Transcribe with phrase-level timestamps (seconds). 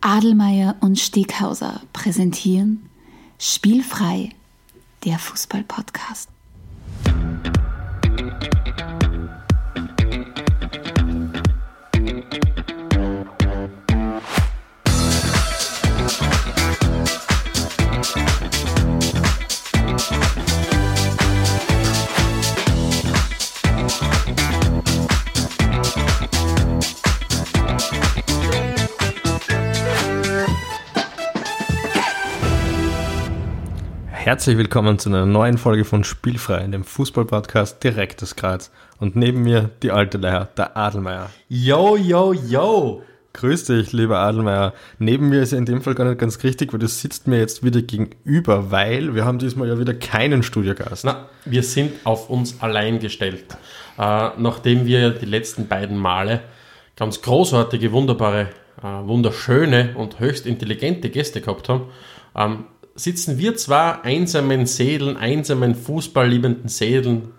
[0.00, 2.88] Adelmeier und Steghauser präsentieren
[3.38, 4.30] Spielfrei,
[5.04, 6.28] der Fußball-Podcast.
[34.30, 38.70] Herzlich willkommen zu einer neuen Folge von Spielfrei, dem Fußball-Podcast direkt aus Graz.
[39.00, 41.30] Und neben mir die alte Leier, der Adelmeier.
[41.48, 43.02] Yo, yo, yo!
[43.32, 44.72] Grüß dich, lieber Adelmeier.
[45.00, 47.40] Neben mir ist ja in dem Fall gar nicht ganz richtig, weil du sitzt mir
[47.40, 51.04] jetzt wieder gegenüber, weil wir haben diesmal ja wieder keinen Studiogast.
[51.04, 53.46] Na, wir sind auf uns allein gestellt.
[53.98, 56.42] Äh, nachdem wir die letzten beiden Male
[56.94, 58.50] ganz großartige, wunderbare,
[58.80, 61.86] äh, wunderschöne und höchst intelligente Gäste gehabt haben,
[62.36, 62.66] ähm,
[63.02, 67.32] sitzen wir zwar einsamen Seelen, einsamen fußballliebenden Seelen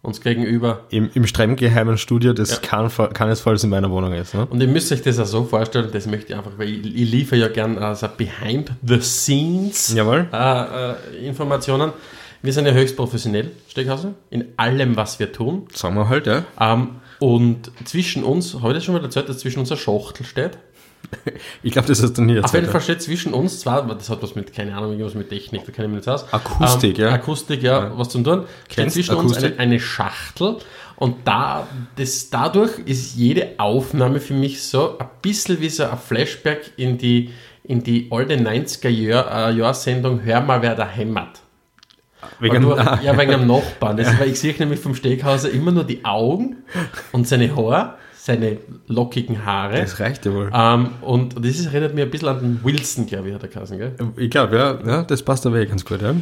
[0.00, 0.84] uns gegenüber.
[0.90, 2.56] Im, im streng geheimen Studio, das ja.
[2.58, 4.34] kann, keinesfalls in meiner Wohnung ist.
[4.34, 4.46] Ne?
[4.46, 7.10] Und ihr müsst euch das auch so vorstellen, das möchte ich einfach, weil ich, ich
[7.10, 11.92] liefere ja gern also behind the scenes äh, äh, Informationen.
[12.40, 15.66] Wir sind ja höchst professionell, Steckhausen, in allem, was wir tun.
[15.74, 16.44] Sagen wir halt, ja.
[16.60, 20.24] Ähm, und zwischen uns, habe ich das schon mal erzählt, dass zwischen uns eine Schachtel
[20.24, 20.58] steht?
[21.62, 22.44] Ich glaube, das hast du nie erzählt.
[22.44, 25.30] Auf jeden Fall steht zwischen uns zwar, das hat was mit, keine Ahnung, irgendwas mit
[25.30, 26.32] Technik, da kenne ich mich nicht aus.
[26.32, 27.12] Akustik, ähm, ja.
[27.12, 28.44] Akustik, ja, ja, was zum tun.
[28.70, 29.42] Steht zwischen Akustik?
[29.42, 30.56] uns eine, eine, Schachtel
[30.96, 35.98] und da, das, dadurch ist jede Aufnahme für mich so ein bisschen wie so ein
[35.98, 37.30] Flashback in die,
[37.64, 41.40] in die alte 90er-Jahr-Sendung Hör mal, wer da hämmert.
[42.40, 43.96] Wegen, du, ja, wegen einem Nachbarn.
[43.96, 44.24] Das, ja.
[44.24, 46.64] ich sehe nämlich vom Steghauser immer nur die Augen
[47.12, 47.94] und seine Haare
[48.28, 49.80] seine lockigen Haare.
[49.80, 50.50] Das reicht ja wohl.
[50.52, 53.78] Ähm, und das erinnert mich ein bisschen an den Wilson, glaube ich, hat er geheißen,
[53.78, 53.92] gell?
[54.16, 56.14] Ich glaube, ja, ja, das passt aber eh ganz gut, ja.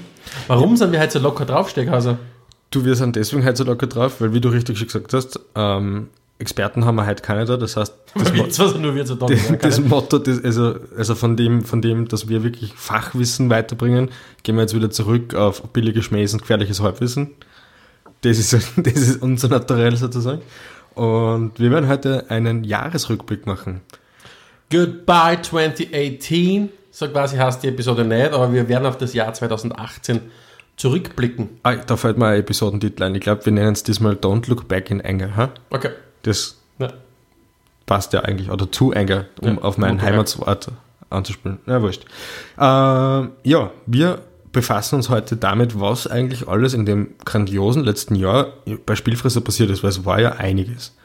[0.47, 2.19] Warum sind wir heute so locker drauf, Steckhauser?
[2.71, 5.41] Du, wir sind deswegen heute so locker drauf, weil, wie du richtig schon gesagt hast,
[5.57, 6.09] ähm,
[6.39, 9.29] Experten haben wir heute keine da, das heißt, das, Jetzt, was nur wir zu tun,
[9.29, 14.11] das, das Motto, das, also, also von dem, von dem, dass wir wirklich Fachwissen weiterbringen,
[14.45, 17.33] gehen wir jetzt wieder zurück auf billiges Schmähs und gefährliches Halbwissen.
[18.21, 20.43] Das ist, das ist unser Naturell sozusagen.
[20.97, 23.83] Und wir werden heute einen Jahresrückblick machen.
[24.73, 26.71] Goodbye 2018.
[26.91, 30.23] So quasi heißt die Episode nicht, aber wir werden auf das Jahr 2018
[30.77, 31.61] zurückblicken.
[31.65, 33.15] Ah, da fällt mir ein Episodentitel ein.
[33.15, 35.37] Ich glaube, wir nennen es diesmal Don't Look Back in Anger.
[35.37, 35.51] Ha?
[35.69, 35.91] Okay.
[36.23, 36.89] Das ja.
[37.85, 38.51] passt ja eigentlich.
[38.51, 40.73] Oder zu Anger, um ja, auf mein Heimatswort
[41.11, 41.59] anzuspielen.
[41.67, 42.05] Na, wurscht.
[42.57, 44.21] Äh, ja, wir
[44.57, 48.55] befassen uns heute damit, was eigentlich alles in dem grandiosen letzten Jahr
[48.87, 50.97] bei Spielfresser passiert ist, weil es war ja einiges.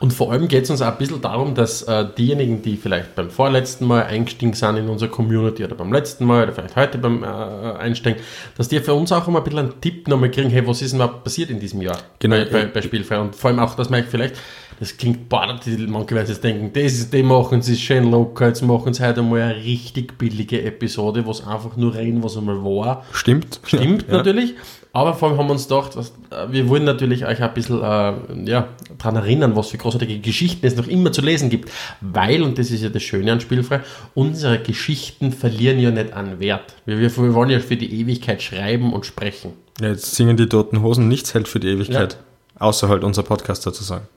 [0.00, 3.14] Und vor allem geht es uns auch ein bisschen darum, dass äh, diejenigen, die vielleicht
[3.14, 6.98] beim vorletzten Mal eingestiegen sind in unsere Community oder beim letzten Mal oder vielleicht heute
[6.98, 8.20] beim äh, Einsteigen,
[8.56, 10.92] dass die für uns auch immer ein bisschen einen Tipp nochmal kriegen, hey, was ist
[10.92, 13.18] denn überhaupt passiert in diesem Jahr genau, bei, bei, bei Spielfrei?
[13.18, 14.36] Und vor allem auch, dass man vielleicht
[14.80, 18.46] das klingt, boah, die, manche werden jetzt denken, das ist, die machen sie schön locker,
[18.46, 22.36] jetzt machen sie heute mal eine richtig billige Episode, wo es einfach nur reden, was
[22.36, 23.04] einmal war.
[23.12, 23.60] Stimmt.
[23.64, 24.54] Stimmt ja, natürlich.
[24.98, 27.80] Aber vor allem haben wir uns gedacht, was, äh, wir wollen natürlich euch ein bisschen
[27.80, 28.14] äh,
[28.50, 28.66] ja,
[28.98, 31.70] daran erinnern, was für großartige Geschichten es noch immer zu lesen gibt.
[32.00, 33.80] Weil, und das ist ja das Schöne an Spielfrei,
[34.14, 36.74] unsere Geschichten verlieren ja nicht an Wert.
[36.84, 39.52] Wir, wir, wir wollen ja für die Ewigkeit schreiben und sprechen.
[39.80, 42.14] Ja, jetzt singen die Toten Hosen, nichts hält für die Ewigkeit.
[42.14, 42.66] Ja.
[42.66, 44.08] Außer halt unser Podcast sozusagen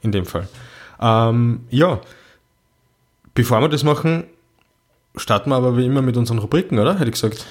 [0.00, 0.46] in dem Fall.
[1.00, 2.00] Ähm, ja,
[3.34, 4.24] bevor wir das machen,
[5.16, 7.00] starten wir aber wie immer mit unseren Rubriken, oder?
[7.00, 7.44] Hätte ich gesagt.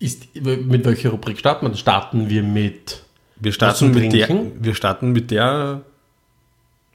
[0.00, 1.74] Ist, mit welcher Rubrik starten wir?
[1.74, 3.02] Starten wir mit
[3.40, 4.28] wir starten mit der,
[4.60, 5.82] wir starten mit der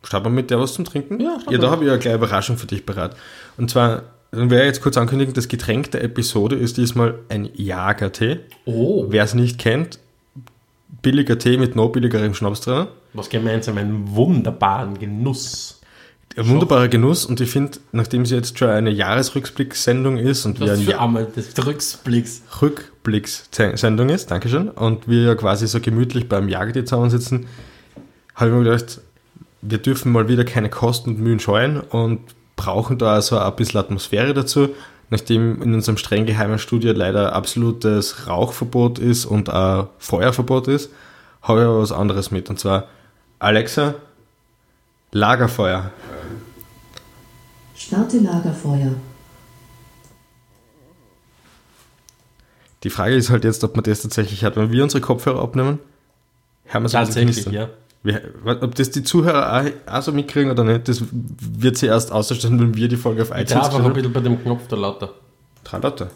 [0.04, 1.20] starten wir mit der was zum Trinken?
[1.20, 3.16] Ja, ja da habe ich eine kleine Überraschung für dich bereit.
[3.58, 8.40] Und zwar, dann ich jetzt kurz ankündigen, das Getränk der Episode ist diesmal ein Jagertee.
[8.66, 9.06] Oh.
[9.08, 10.00] Wer es nicht kennt,
[11.02, 12.88] billiger Tee mit noch billigerem Schnaps drin.
[13.14, 15.80] Was gemeinsam einen wunderbaren Genuss.
[16.36, 20.80] Ein wunderbarer Genuss und ich finde, nachdem es jetzt schon eine Jahresrückblickssendung ist und das
[20.80, 22.42] wir für einmal des Rückblicks.
[23.06, 27.48] Rückblickssendung ist, Dankeschön, und wir ja quasi so gemütlich beim Jagd zusammensitzen,
[28.36, 29.02] habe ich mir gedacht,
[29.62, 32.20] wir dürfen mal wieder keine Kosten und Mühen scheuen und
[32.56, 34.70] brauchen da also ein bisschen Atmosphäre dazu
[35.14, 40.90] nachdem in unserem streng geheimen Studio leider absolutes Rauchverbot ist und ein Feuerverbot ist,
[41.44, 42.50] habe ich aber was anderes mit.
[42.50, 42.88] Und zwar
[43.38, 43.94] Alexa,
[45.12, 45.92] Lagerfeuer.
[47.76, 48.96] Starte Lagerfeuer.
[52.84, 54.58] Die Frage ist halt jetzt, ob man das tatsächlich hat.
[54.58, 55.80] Wenn wir unsere Kopfhörer abnehmen,
[56.66, 57.70] hören wir es Tatsächlich, ja.
[58.46, 62.60] ob das die Zuhörer auch, auch, so mitkriegen oder nicht, das wird sie erst ausstellen,
[62.60, 65.14] wenn wir die Folge auf iTunes Ja, einfach ein bisschen bei dem Knopf da lauter.
[65.64, 66.10] Drei lauter.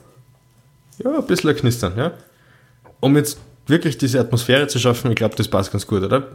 [1.03, 2.11] Ja, ein bisschen knistern, ja.
[2.99, 6.27] Um jetzt wirklich diese Atmosphäre zu schaffen, ich glaube, das passt ganz gut, oder?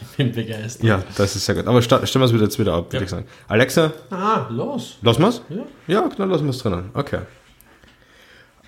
[0.00, 0.84] Ich bin begeistert.
[0.84, 1.66] Ja, das ist sehr gut.
[1.66, 3.02] Aber stellen wir es wieder jetzt wieder ab, würde ja.
[3.02, 3.26] ich sagen.
[3.48, 3.92] Alexa?
[4.10, 4.96] Ah, los.
[5.02, 5.42] Lassen wir es?
[5.48, 5.62] Ja.
[5.86, 6.90] Ja, dann lassen wir es drinnen.
[6.94, 7.20] Okay.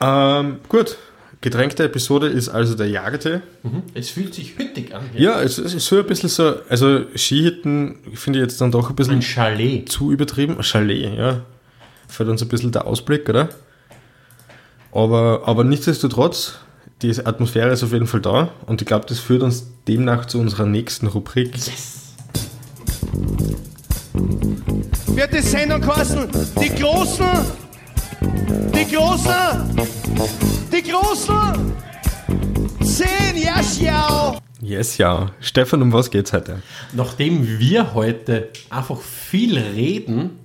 [0.00, 0.96] Ähm, gut.
[1.42, 3.40] Getränkte Episode ist also der Jagertee.
[3.62, 3.82] Mhm.
[3.94, 5.02] Es fühlt sich hüttig an.
[5.14, 8.70] Ja, ja es, es, ist so ein bisschen so, also Skihütten finde ich jetzt dann
[8.70, 9.88] doch ein bisschen ein Chalet.
[9.88, 10.62] zu übertrieben.
[10.62, 11.40] Chalet, ja.
[12.08, 13.48] Fällt uns ein bisschen der Ausblick, oder?
[14.92, 16.58] Aber, aber nichtsdestotrotz,
[17.00, 20.38] die Atmosphäre ist auf jeden Fall da und ich glaube, das führt uns demnach zu
[20.38, 21.54] unserer nächsten Rubrik.
[21.54, 22.16] Yes!
[25.06, 26.28] Wird die Sendung kosten?
[26.60, 27.26] Die Großen!
[28.20, 29.76] Die Großen!
[30.70, 31.72] Die Großen!
[32.84, 34.36] Zehn, yes, ja!
[34.60, 35.30] Yes, ja.
[35.40, 36.60] Stefan, um was geht's heute?
[36.92, 40.38] Nachdem wir heute einfach viel reden,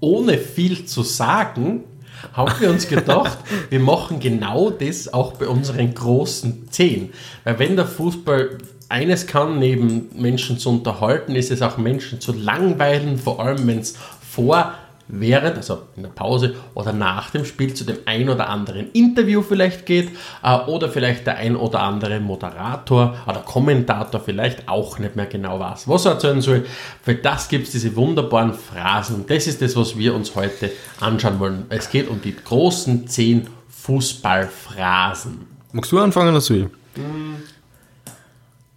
[0.00, 1.84] ohne viel zu sagen,
[2.32, 3.38] haben wir uns gedacht,
[3.70, 7.12] wir machen genau das auch bei unseren großen Zehn.
[7.44, 8.56] Weil wenn der Fußball
[8.88, 13.80] eines kann, neben Menschen zu unterhalten, ist es auch Menschen zu langweilen, vor allem wenn
[13.80, 13.96] es
[14.30, 14.72] vor
[15.12, 19.42] während, also in der Pause oder nach dem Spiel zu dem ein oder anderen Interview
[19.42, 20.10] vielleicht geht
[20.42, 25.60] äh, oder vielleicht der ein oder andere Moderator oder Kommentator vielleicht auch nicht mehr genau
[25.60, 26.64] weiß, was er erzählen soll.
[27.02, 30.72] Für das gibt es diese wunderbaren Phrasen und das ist das, was wir uns heute
[30.98, 31.66] anschauen wollen.
[31.68, 35.46] Es geht um die großen zehn Fußballphrasen.
[35.72, 36.66] Magst du anfangen oder soll ich?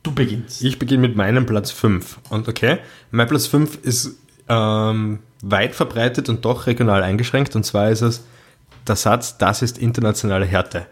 [0.04, 0.64] Du beginnst.
[0.64, 2.20] Ich beginne mit meinem Platz 5.
[2.30, 2.80] Und okay,
[3.12, 4.18] mein Platz 5 ist
[4.48, 7.56] ähm, weit verbreitet und doch regional eingeschränkt.
[7.56, 8.26] Und zwar ist es
[8.88, 10.88] der Satz, das ist internationale Härte.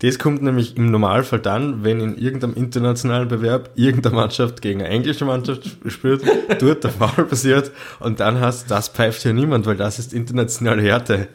[0.00, 4.88] Das kommt nämlich im Normalfall dann, wenn in irgendeinem internationalen Bewerb irgendeine Mannschaft gegen eine
[4.88, 6.22] englische Mannschaft spielt,
[6.58, 10.80] dort der Foul passiert und dann hast das pfeift ja niemand, weil das ist internationale
[10.80, 11.28] Härte.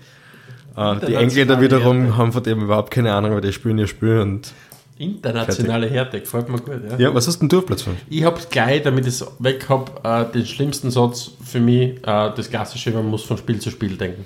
[0.75, 4.19] Äh, die Engländer wiederum haben von dem überhaupt keine Ahnung, weil die spielen ihr Spiel
[4.19, 4.51] und
[4.97, 6.73] Internationale Härte, gefällt mir gut.
[6.91, 7.97] Ja, ja was hast denn du auf Platz 5?
[8.09, 12.01] Ich habe gleich, damit ich es weg habe, äh, den schlimmsten Satz für mich, äh,
[12.03, 14.25] das klassische, man muss von Spiel zu Spiel denken.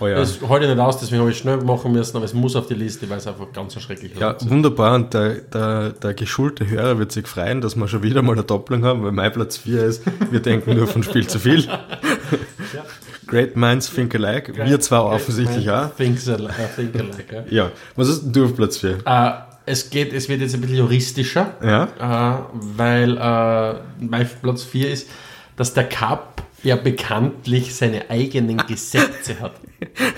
[0.00, 0.16] Oh ja.
[0.16, 2.66] Das halte ich nicht aus, deswegen habe ich schnell machen müssen, aber es muss auf
[2.66, 4.20] die Liste, weil es einfach ganz schrecklich ist.
[4.20, 4.96] Ja, wunderbar.
[4.96, 8.42] Und der, der, der geschulte Hörer wird sich freuen, dass wir schon wieder mal eine
[8.42, 11.64] Doppelung haben, weil mein Platz 4 ist, wir denken nur von Spiel zu viel.
[11.66, 12.84] ja.
[13.28, 14.52] Great Minds Think Alike.
[14.52, 15.94] Great, wir zwar offensichtlich auch.
[15.94, 17.64] Think, alike, think alike, ja.
[17.64, 17.70] ja.
[17.94, 18.98] Was hast du auf Platz 4?
[19.06, 21.84] Uh, es geht, es wird jetzt ein bisschen juristischer, ja.
[21.84, 25.08] äh, weil äh, mein Platz 4 ist,
[25.56, 29.52] dass der Cup ja bekanntlich seine eigenen Gesetze hat.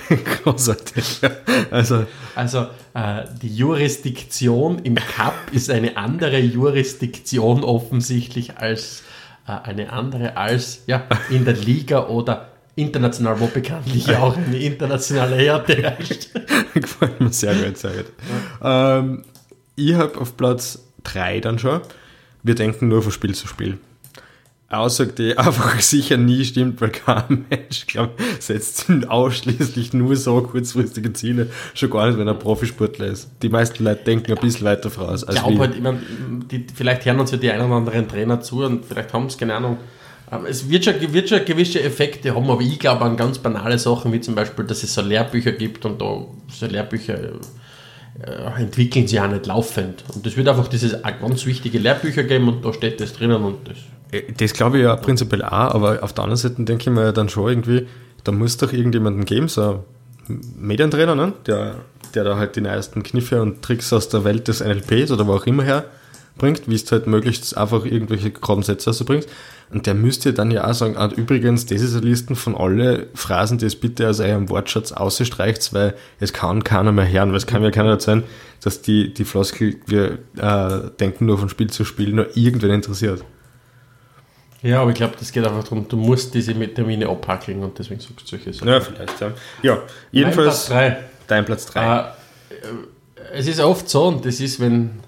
[0.43, 1.20] Großartig.
[1.70, 9.02] Also, also äh, die Jurisdiktion im Cup ist eine andere Jurisdiktion offensichtlich als
[9.47, 15.37] äh, eine andere als ja, in der Liga oder international, wo bekanntlich auch eine internationale
[15.37, 16.31] Härte herrscht.
[16.75, 18.06] Gefällt mir sehr gut, sehr gut.
[18.61, 18.99] Ja.
[18.99, 19.23] Ähm,
[19.76, 21.81] ich habe auf Platz 3 dann schon,
[22.43, 23.79] wir denken nur von Spiel zu Spiel.
[24.69, 31.12] Aussage, die einfach sicher nie stimmt, weil kein Mensch, glaube setzt ausschließlich nur so kurzfristige
[31.12, 33.31] Ziele, schon gar nicht, wenn er Profisportler ist.
[33.43, 35.25] Die meisten Leute denken ein bisschen weiter voraus.
[35.29, 36.00] ich glaube halt, ich mein,
[36.50, 39.38] die, vielleicht hören uns ja die einen oder anderen Trainer zu und vielleicht haben es,
[39.38, 39.79] keine Ahnung,
[40.47, 44.13] es wird schon, wird schon gewisse Effekte haben, aber ich glaube an ganz banale Sachen,
[44.13, 49.21] wie zum Beispiel, dass es so Lehrbücher gibt und da so Lehrbücher äh, entwickeln sie
[49.21, 50.05] auch nicht laufend.
[50.14, 53.69] Und es wird einfach dieses ganz wichtige Lehrbücher geben und da steht das drinnen und
[53.69, 53.76] das.
[54.12, 57.05] Äh, das glaube ich ja prinzipiell auch, aber auf der anderen Seite denke ich mir
[57.05, 57.87] ja dann schon irgendwie,
[58.23, 59.85] da muss doch irgendjemanden geben, so
[60.29, 61.33] Medientrainer, ne?
[61.47, 61.76] der,
[62.14, 65.35] der da halt die neuesten Kniffe und Tricks aus der Welt des NLPs oder wo
[65.35, 65.85] auch immer her
[66.37, 69.29] bringt, wie es halt möglichst einfach irgendwelche Grundsätze bringst.
[69.71, 73.09] Und der müsste dann ja auch sagen, ah, übrigens, das ist eine Liste von alle
[73.14, 77.38] Phrasen, die es bitte aus eurem Wortschatz ausstreicht, weil es kann keiner mehr hören, weil
[77.38, 78.23] es kann ja keiner erzählen,
[78.62, 83.25] dass die, die Floskel, wir äh, denken nur von Spiel zu Spiel, nur irgendwen interessiert.
[84.62, 88.00] Ja, aber ich glaube, das geht einfach darum, du musst diese Termine abhackeln und deswegen
[88.00, 88.69] sagst du solche Sachen.
[88.69, 89.33] Ja, vielleicht, ja.
[89.62, 90.69] Ja, jedenfalls.
[90.69, 90.97] Dein Platz 3.
[91.26, 91.99] Dein Platz 3.
[91.99, 92.05] Äh,
[93.35, 95.00] es ist oft so, und das ist, wenn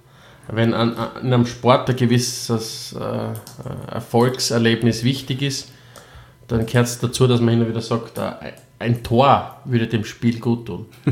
[0.48, 5.72] wenn an, in einem Sport ein gewisses äh, Erfolgserlebnis wichtig ist,
[6.48, 8.32] dann gehört es dazu, dass man immer wieder sagt, äh,
[8.78, 10.86] ein Tor würde dem Spiel gut tun.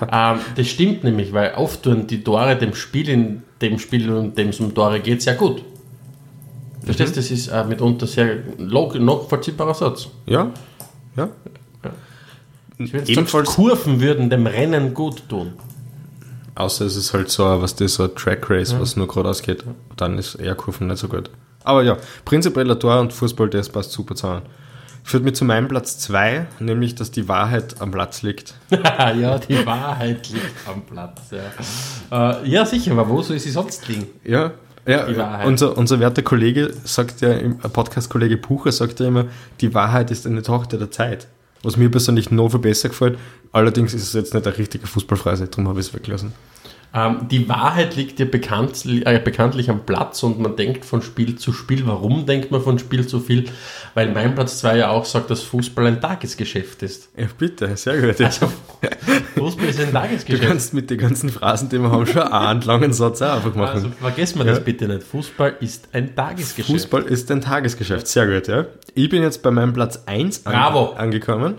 [0.00, 0.34] ja.
[0.34, 4.34] ähm, das stimmt nämlich, weil oft tun die Tore dem Spiel, in dem Spiel, in
[4.34, 5.62] dem es um Tore geht, sehr gut.
[6.82, 7.22] Verstehst du, mhm.
[7.22, 10.08] das ist äh, mitunter sehr nachvollziehbarer Satz.
[10.26, 10.50] Ja,
[11.16, 11.28] ja.
[11.84, 13.00] ja.
[13.06, 15.52] Ebenfalls Kurven würden dem Rennen gut tun.
[16.54, 18.80] Außer es ist halt so, was das so ein Track Race, ja.
[18.80, 19.64] was nur gerade ausgeht.
[19.96, 21.30] Dann ist eher Kurven nicht so gut.
[21.64, 24.42] Aber ja, prinzipiell ein Tor und Fußball, das passt super zusammen.
[25.02, 28.54] Führt mich zu meinem Platz 2, nämlich, dass die Wahrheit am Platz liegt.
[28.70, 32.40] ja, die Wahrheit liegt am Platz, ja.
[32.40, 34.06] Äh, ja, sicher, aber wo soll sie sonst liegen?
[34.24, 34.52] Ja,
[34.86, 37.34] ja, unser, unser werter Kollege sagt ja,
[37.72, 39.26] Podcast-Kollege Pucher sagt ja immer,
[39.60, 41.26] die Wahrheit ist eine Tochter der Zeit.
[41.64, 43.18] Was mir persönlich noch viel besser gefällt.
[43.50, 46.32] Allerdings ist es jetzt nicht eine richtige Fußballphrase, darum habe ich es weggelassen.
[46.96, 51.34] Ähm, die Wahrheit liegt ja bekannt, äh, bekanntlich am Platz und man denkt von Spiel
[51.34, 51.84] zu Spiel.
[51.86, 53.46] Warum denkt man von Spiel zu viel?
[53.94, 57.08] Weil mein Platz 2 ja auch sagt, dass Fußball ein Tagesgeschäft ist.
[57.16, 58.20] Ja, bitte, sehr gut.
[58.20, 58.48] Also,
[59.36, 60.44] Fußball ist ein Tagesgeschäft.
[60.44, 63.56] Du kannst mit den ganzen Phrasen, die wir haben, schon einen langen Satz auch einfach
[63.56, 63.74] machen.
[63.74, 64.52] Also vergessen wir ja.
[64.52, 65.02] das bitte nicht.
[65.02, 66.70] Fußball ist ein Tagesgeschäft.
[66.70, 68.66] Fußball ist ein Tagesgeschäft, sehr gut, ja.
[68.94, 71.56] Ich bin jetzt bei meinem Platz 1 an angekommen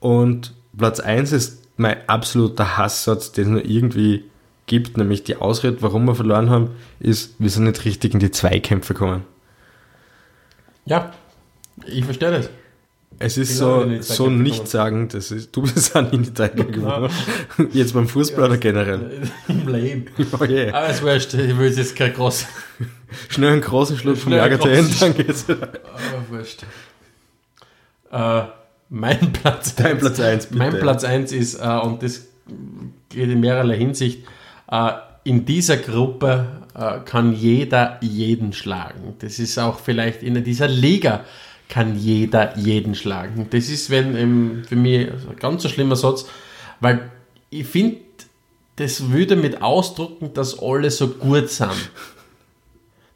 [0.00, 4.24] und Platz 1 ist mein absoluter Hasssatz, den es irgendwie
[4.68, 6.70] gibt, nämlich die Ausrede, warum wir verloren haben,
[7.00, 9.24] ist, wir sind nicht richtig in die Zweikämpfe gekommen.
[10.84, 11.12] Ja,
[11.86, 12.50] ich verstehe das.
[13.20, 17.10] Es ist so, so nichtssagend, das ist, du bist auch in die Zweikämpfe gekommen.
[17.72, 19.22] Jetzt beim Fußball oder generell?
[19.48, 20.06] Im Leben.
[20.38, 20.72] Oh yeah.
[20.72, 22.46] Aber es wurscht, ich will jetzt kein groß.
[23.28, 25.46] Schnell einen großen Schluck vom Lagertee dann geht's.
[25.48, 25.68] Aber
[26.30, 26.62] wurscht.
[28.12, 28.42] Äh,
[28.90, 32.26] mein Platz Dein Platz 1, Mein Platz 1 ist, äh, und das
[33.08, 34.24] geht in mehrerlei Hinsicht,
[35.24, 39.14] in dieser Gruppe äh, kann jeder jeden schlagen.
[39.18, 41.24] Das ist auch vielleicht in dieser Liga
[41.68, 43.46] kann jeder jeden schlagen.
[43.50, 46.26] Das ist, wenn ähm, für mich ein ganz so schlimmer Satz,
[46.80, 47.10] weil
[47.50, 47.98] ich finde,
[48.76, 51.90] das würde mit ausdrucken, dass alle so gut sind.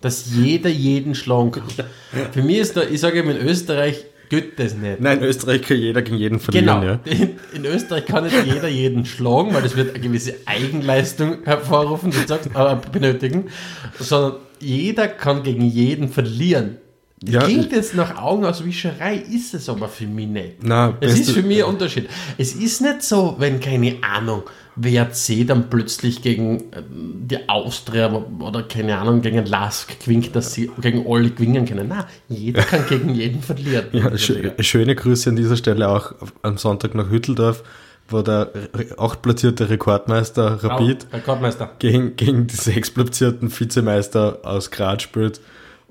[0.01, 1.69] Dass jeder jeden schlagen kann.
[2.33, 4.99] Für mich ist da, ich sage in Österreich, geht das nicht.
[4.99, 6.81] Nein, in Österreich kann jeder gegen jeden verlieren.
[6.81, 6.83] Genau.
[6.83, 7.01] Ja.
[7.05, 12.13] In, in, Österreich kann nicht jeder jeden schlagen, weil das wird eine gewisse Eigenleistung hervorrufen,
[12.13, 13.51] die sagst, äh, benötigen,
[13.99, 16.79] sondern jeder kann gegen jeden verlieren.
[17.25, 17.45] Ja.
[17.45, 20.57] klingt jetzt nach Augenauswischerei, ist es aber für mich nicht.
[20.63, 22.09] Na, es ist für mich ein Unterschied.
[22.37, 24.43] Es ist nicht so, wenn keine Ahnung,
[24.75, 28.11] WRC dann plötzlich gegen äh, die Austria
[28.41, 31.89] oder keine Ahnung, gegen Lask gewinnt, dass sie gegen alle gewinnen können.
[31.89, 33.87] Nein, jeder kann gegen jeden verlieren.
[33.93, 37.63] Ja, schöne Grüße an dieser Stelle auch am Sonntag nach Hütteldorf,
[38.09, 38.51] wo der
[38.97, 41.71] achtplatzierte Rekordmeister Rapid oh, Rekordmeister.
[41.79, 45.41] Gegen, gegen die sechsplatzierten Vizemeister aus Graz spielt.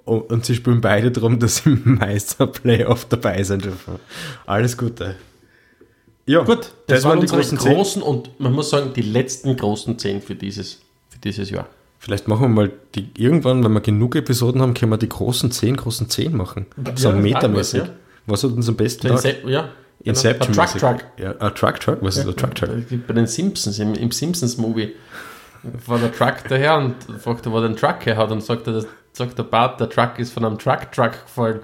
[0.06, 4.00] Und sie spielen beide darum, dass sie im Meister-Playoff dabei sein dürfen.
[4.46, 5.16] Alles Gute.
[6.26, 9.98] Ja, gut, das, das waren die großen, großen und man muss sagen, die letzten großen
[9.98, 11.68] zehn für dieses, für dieses Jahr.
[12.00, 15.52] Vielleicht machen wir mal die, irgendwann, wenn wir genug Episoden haben, können wir die großen
[15.52, 16.68] zehn, großen zehn machen.
[16.96, 17.82] So ja, metamäßig.
[17.82, 17.90] Ja.
[18.28, 19.44] Was hat uns am besten Tag?
[19.46, 19.70] Ja,
[20.04, 20.54] Inception.
[20.54, 20.66] Genau.
[20.66, 21.06] Truck Truck.
[21.18, 21.98] Ja, ein Truck Truck?
[22.02, 23.08] Was ja, ist ein Truck Truck?
[23.08, 24.94] Bei den Simpsons, im, im Simpsons-Movie
[25.86, 28.84] war der Truck daher und fragt er, wo der Truck her hat und sagt er,
[29.14, 31.60] sagt der Bart, der Truck ist von einem Truck-Truck gefallen.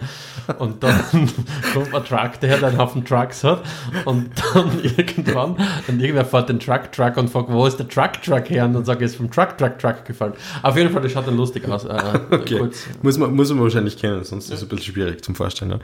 [0.59, 0.99] Und dann
[1.73, 3.63] kommt ein Truck, der einen Haufen Trucks hat.
[4.05, 5.55] Und dann irgendwann,
[5.87, 8.65] und irgendwer fährt den Truck-Truck und fragt, wo ist der Truck-Truck her?
[8.65, 10.33] Und dann sagt er, ist vom Truck-Truck-Truck gefallen.
[10.61, 11.85] Auf jeden Fall, das schaut dann lustig aus.
[11.85, 12.59] Äh, okay.
[12.59, 12.85] Kurz.
[13.01, 15.71] Muss, man, muss man wahrscheinlich kennen, sonst ist es ein bisschen schwierig zum Vorstellen.
[15.71, 15.79] Ne?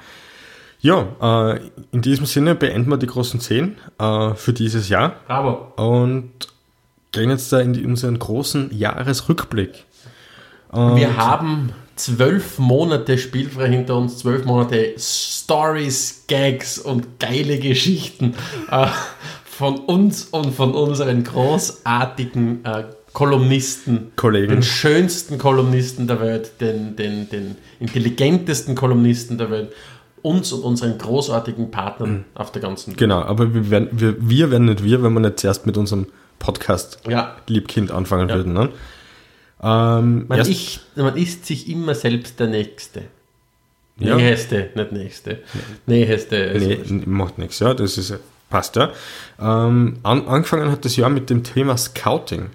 [0.81, 1.61] Ja, äh,
[1.93, 5.15] in diesem Sinne beenden wir die großen 10 äh, für dieses Jahr.
[5.27, 5.71] Bravo.
[5.77, 6.33] Und
[7.13, 9.85] gehen jetzt da in unseren großen Jahresrückblick.
[10.73, 18.33] Und wir haben zwölf Monate spielfrei hinter uns, zwölf Monate Stories, Gags und geile Geschichten
[18.71, 18.87] äh,
[19.45, 24.47] von uns und von unseren großartigen äh, Kolumnisten, Kollegen.
[24.47, 29.71] den schönsten Kolumnisten der Welt, den, den, den intelligentesten Kolumnisten der Welt,
[30.23, 32.23] uns und unseren großartigen Partnern mhm.
[32.33, 32.97] auf der ganzen Welt.
[32.97, 36.07] Genau, aber wir werden, wir, wir werden nicht wir, wenn wir nicht zuerst mit unserem
[36.39, 37.35] Podcast ja.
[37.47, 38.35] Liebkind anfangen ja.
[38.35, 38.53] würden.
[38.53, 38.69] Ne?
[39.63, 43.03] Ähm, man, ich, man ist sich immer selbst der Nächste.
[43.97, 44.15] Ja.
[44.15, 45.39] Näheste, nicht Nächste.
[45.85, 46.53] Näheste.
[46.59, 48.13] Nee, macht nichts, ja, das ist,
[48.49, 48.91] passt ja.
[49.39, 52.49] Ähm, an, angefangen hat das Jahr mit dem Thema Scouting.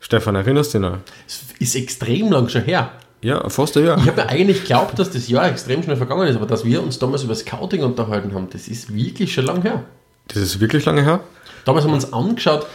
[0.00, 0.98] Stefan, erinnerst du dich noch?
[1.26, 2.92] Es ist extrem lang schon her.
[3.20, 3.98] Ja, fast ein Jahr.
[3.98, 6.82] Ich habe ja eigentlich geglaubt, dass das Jahr extrem schnell vergangen ist, aber dass wir
[6.82, 9.84] uns damals über Scouting unterhalten haben, das ist wirklich schon lang her.
[10.28, 11.20] Das ist wirklich lange her?
[11.64, 12.66] Damals haben wir uns angeschaut,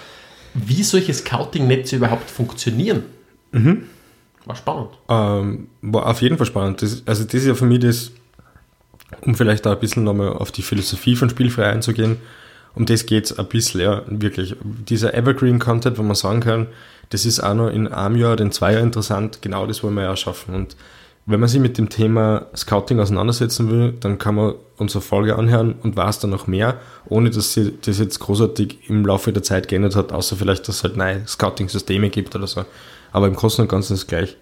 [0.54, 3.04] wie solche Scouting-Netze überhaupt funktionieren.
[3.52, 3.84] Mhm.
[4.46, 4.90] War spannend.
[5.10, 6.82] Ähm, war auf jeden Fall spannend.
[6.82, 8.12] Das, also das ist ja für mich das,
[9.22, 12.18] um vielleicht da ein bisschen nochmal auf die Philosophie von Spielfrei einzugehen,
[12.76, 14.56] um das geht es ein bisschen, ja, wirklich.
[14.64, 16.68] Dieser Evergreen-Content, wo man sagen kann,
[17.10, 20.04] das ist auch noch in einem Jahr in zwei Jahren interessant, genau das wollen wir
[20.04, 20.56] ja schaffen.
[20.56, 20.76] Und
[21.26, 25.76] wenn man sich mit dem Thema Scouting auseinandersetzen will, dann kann man unsere Folge anhören
[25.82, 29.70] und weiß dann noch mehr, ohne dass sich das jetzt großartig im Laufe der Zeit
[29.70, 32.66] geändert hat, außer vielleicht, dass es halt neue Scouting-Systeme gibt oder so.
[33.14, 34.36] Aber im Großen und Ganzen ist es gleich.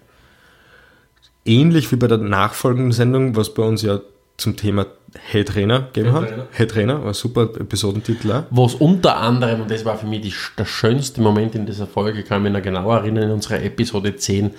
[1.44, 4.00] Ähnlich wie bei der nachfolgenden Sendung, was bei uns ja
[4.36, 6.32] zum Thema Hey Trainer gegeben hat.
[6.50, 8.44] Hey Trainer, war ein super Episodentitel auch.
[8.50, 12.20] Was unter anderem, und das war für mich die, der schönste Moment in dieser Folge,
[12.20, 14.52] ich kann mich noch genau erinnern, in unserer Episode 10,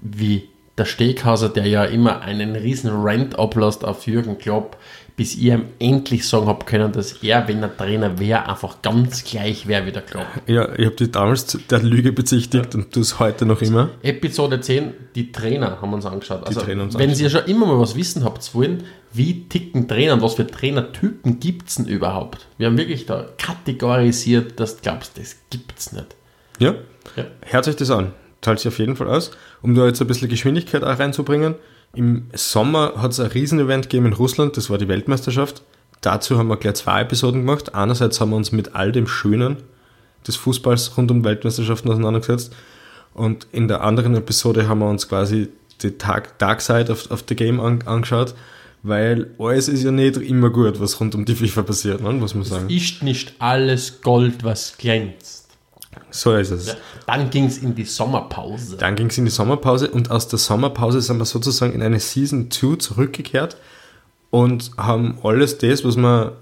[0.00, 0.48] wie
[0.78, 4.76] der Steghauser, der ja immer einen riesen Rant ablässt auf Jürgen Klopp,
[5.16, 9.24] bis ich ihm endlich sagen habe können, dass er, wenn er Trainer wäre, einfach ganz
[9.24, 10.26] gleich wäre wie der Klopp.
[10.46, 12.80] Ja, ich habe dich damals der Lüge bezichtigt ja.
[12.80, 13.90] und du es heute noch immer.
[14.02, 16.42] Episode 10, die Trainer haben wir uns angeschaut.
[16.42, 19.88] Die also, Trainer uns wenn ihr schon immer mal was wissen habt wollen, wie ticken
[19.88, 22.46] Trainer und was für Trainertypen gibt es denn überhaupt?
[22.56, 26.14] Wir haben wirklich da kategorisiert, dass du glaubst, das gibt es nicht.
[26.60, 26.74] Ja,
[27.16, 27.24] ja.
[27.42, 29.30] hört euch das an zahlt sich auf jeden Fall aus.
[29.62, 31.54] Um da jetzt ein bisschen Geschwindigkeit auch reinzubringen,
[31.94, 35.62] im Sommer hat es ein Riesenevent gegeben in Russland, das war die Weltmeisterschaft.
[36.00, 37.74] Dazu haben wir gleich zwei Episoden gemacht.
[37.74, 39.56] Einerseits haben wir uns mit all dem Schönen
[40.26, 42.54] des Fußballs rund um Weltmeisterschaften auseinandergesetzt.
[43.14, 45.48] Und in der anderen Episode haben wir uns quasi
[45.82, 48.34] die Dark Side of, of the Game an, angeschaut,
[48.82, 52.12] weil alles ist ja nicht immer gut, was rund um die FIFA passiert, ne?
[52.12, 52.66] muss man sagen.
[52.68, 55.37] Es ist nicht alles Gold, was glänzt.
[56.10, 56.68] So ist es.
[56.68, 56.74] Ja,
[57.06, 58.76] dann ging es in die Sommerpause.
[58.76, 62.00] Dann ging es in die Sommerpause und aus der Sommerpause sind wir sozusagen in eine
[62.00, 63.56] Season 2 zurückgekehrt
[64.30, 66.36] und haben alles das, was wir,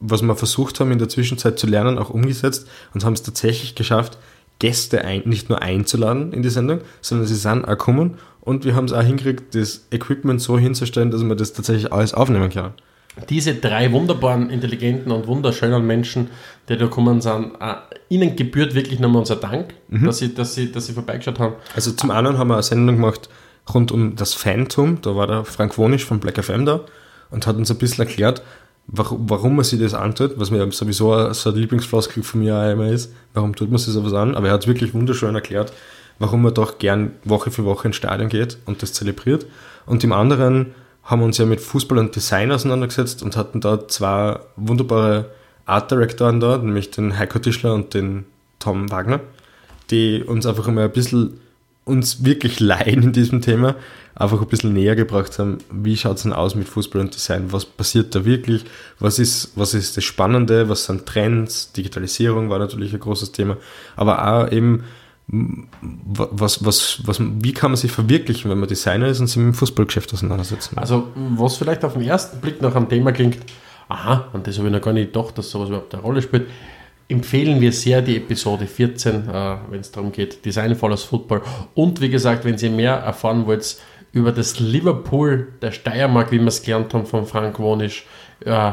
[0.00, 3.74] was wir versucht haben in der Zwischenzeit zu lernen, auch umgesetzt und haben es tatsächlich
[3.74, 4.18] geschafft,
[4.58, 8.74] Gäste ein, nicht nur einzuladen in die Sendung, sondern sie sind auch gekommen und wir
[8.74, 12.74] haben es auch hingekriegt, das Equipment so hinzustellen, dass wir das tatsächlich alles aufnehmen können
[13.28, 16.28] diese drei wunderbaren, intelligenten und wunderschönen Menschen,
[16.68, 17.74] die da kommen sind, äh,
[18.08, 20.06] ihnen gebührt wirklich nochmal unser Dank, mhm.
[20.06, 21.54] dass, sie, dass, sie, dass sie vorbeigeschaut haben.
[21.74, 23.28] Also zum einen haben wir eine Sendung gemacht
[23.72, 26.80] rund um das Phantom, da war der Frank Wonisch von Black FM da
[27.30, 28.42] und hat uns ein bisschen erklärt,
[28.86, 32.88] warum, man sich das antut, was mir sowieso so ein Lieblingsfloskel von mir auch immer
[32.88, 35.72] ist, warum tut man sich sowas an, aber er hat es wirklich wunderschön erklärt,
[36.18, 39.46] warum man doch gern Woche für Woche ins Stadion geht und das zelebriert.
[39.86, 40.74] Und im anderen
[41.10, 45.30] haben uns ja mit Fußball und Design auseinandergesetzt und hatten da zwei wunderbare
[45.66, 48.26] Art Directoren da, nämlich den Heiko Tischler und den
[48.60, 49.20] Tom Wagner,
[49.90, 51.40] die uns einfach immer ein bisschen
[51.84, 53.74] uns wirklich leihen in diesem Thema,
[54.14, 57.52] einfach ein bisschen näher gebracht haben, wie schaut es denn aus mit Fußball und Design,
[57.52, 58.64] was passiert da wirklich,
[59.00, 63.56] was ist, was ist das Spannende, was sind Trends, Digitalisierung war natürlich ein großes Thema,
[63.96, 64.84] aber auch eben
[65.32, 69.46] was, was, was, wie kann man sich verwirklichen, wenn man Designer ist und sich mit
[69.46, 70.72] dem Fußballgeschäft auseinandersetzt?
[70.76, 73.38] Also, was vielleicht auf den ersten Blick nach einem Thema klingt,
[73.88, 76.48] aha, und das habe ich noch gar nicht gedacht, dass sowas überhaupt eine Rolle spielt,
[77.08, 81.42] empfehlen wir sehr die Episode 14, äh, wenn es darum geht, Design follows Football.
[81.74, 83.76] Und wie gesagt, wenn ihr mehr erfahren wollt
[84.12, 88.06] über das Liverpool der Steiermark, wie wir es gelernt haben von Frank Wonisch,
[88.44, 88.72] äh,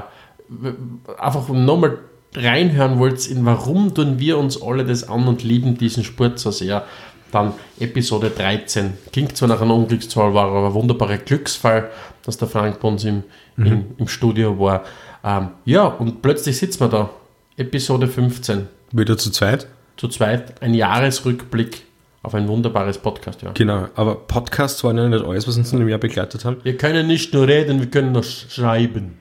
[1.17, 1.99] einfach nochmal
[2.35, 6.51] reinhören wollt, in warum tun wir uns alle das an und lieben diesen Sport so
[6.51, 6.85] sehr,
[7.31, 8.93] dann Episode 13.
[9.11, 11.89] Klingt zwar nach einer Unglückszahl, war aber ein wunderbarer Glücksfall,
[12.23, 13.23] dass der Frank bei uns im,
[13.55, 13.65] mhm.
[13.65, 14.83] in, im Studio war.
[15.23, 17.09] Ähm, ja, und plötzlich sitzt man da.
[17.57, 18.67] Episode 15.
[18.91, 19.67] Wieder zu zweit?
[19.97, 20.61] Zu zweit.
[20.61, 21.83] Ein Jahresrückblick
[22.21, 23.51] auf ein wunderbares Podcast, ja.
[23.53, 26.57] Genau, aber Podcasts waren ja nicht alles, was uns in dem Jahr begleitet haben.
[26.63, 29.17] Wir können nicht nur reden, wir können noch schreiben.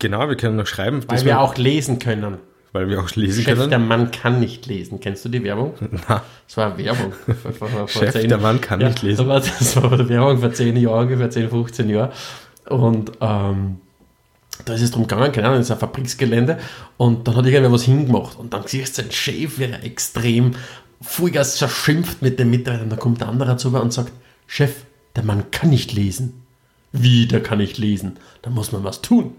[0.00, 1.04] Genau, wir können noch schreiben.
[1.06, 2.38] Weil wir auch lesen können.
[2.72, 3.70] Weil wir auch lesen Chef, können.
[3.70, 5.00] der Mann kann nicht lesen.
[5.00, 5.74] Kennst du die Werbung?
[6.08, 6.22] Na.
[6.46, 7.12] Das war Werbung.
[7.58, 9.26] Vor, vor, Chef, zehn, der Mann kann ja, nicht lesen.
[9.28, 12.10] Das war, Werbung vor 10 Jahren, ungefähr 10, 15 Jahren.
[12.68, 13.80] Und ähm,
[14.64, 16.58] da ist es darum gegangen, keine Ahnung, das ist ein Fabriksgelände.
[16.96, 18.38] Und dann hat irgendwer was hingemacht.
[18.38, 20.52] Und dann siehst du, ein Chef wäre extrem
[21.00, 22.84] Vollgas zerschimpft mit dem Mitarbeiter.
[22.84, 24.12] Und dann kommt der andere zu und sagt,
[24.46, 24.84] Chef,
[25.16, 26.42] der Mann kann nicht lesen.
[26.92, 28.16] Wie, der kann nicht lesen?
[28.42, 29.34] Da muss man was tun.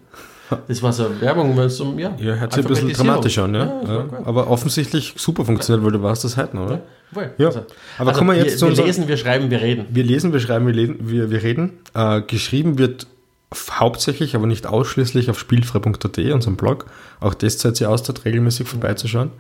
[0.68, 2.14] Das war so eine Werbung, weil es um, ja.
[2.18, 3.66] Ja, hört sich ein bisschen dramatisch an, ja.
[3.66, 4.06] ja, ja.
[4.26, 6.82] Aber offensichtlich super funktioniert, weil du warst das heute, oder?
[7.16, 7.22] Ja.
[7.38, 7.46] ja.
[7.48, 7.66] Also,
[7.98, 9.86] Aber also kommen wir jetzt wir, zu Wir lesen, wir schreiben, wir reden.
[9.90, 11.74] Wir lesen, wir schreiben, wir, lesen, wir, wir reden.
[11.94, 13.08] Äh, geschrieben wird
[13.54, 16.86] hauptsächlich, aber nicht ausschließlich auf spielfrei.at, unserem Blog.
[17.20, 19.32] Auch das zahlt sich aus, dort regelmäßig vorbeizuschauen.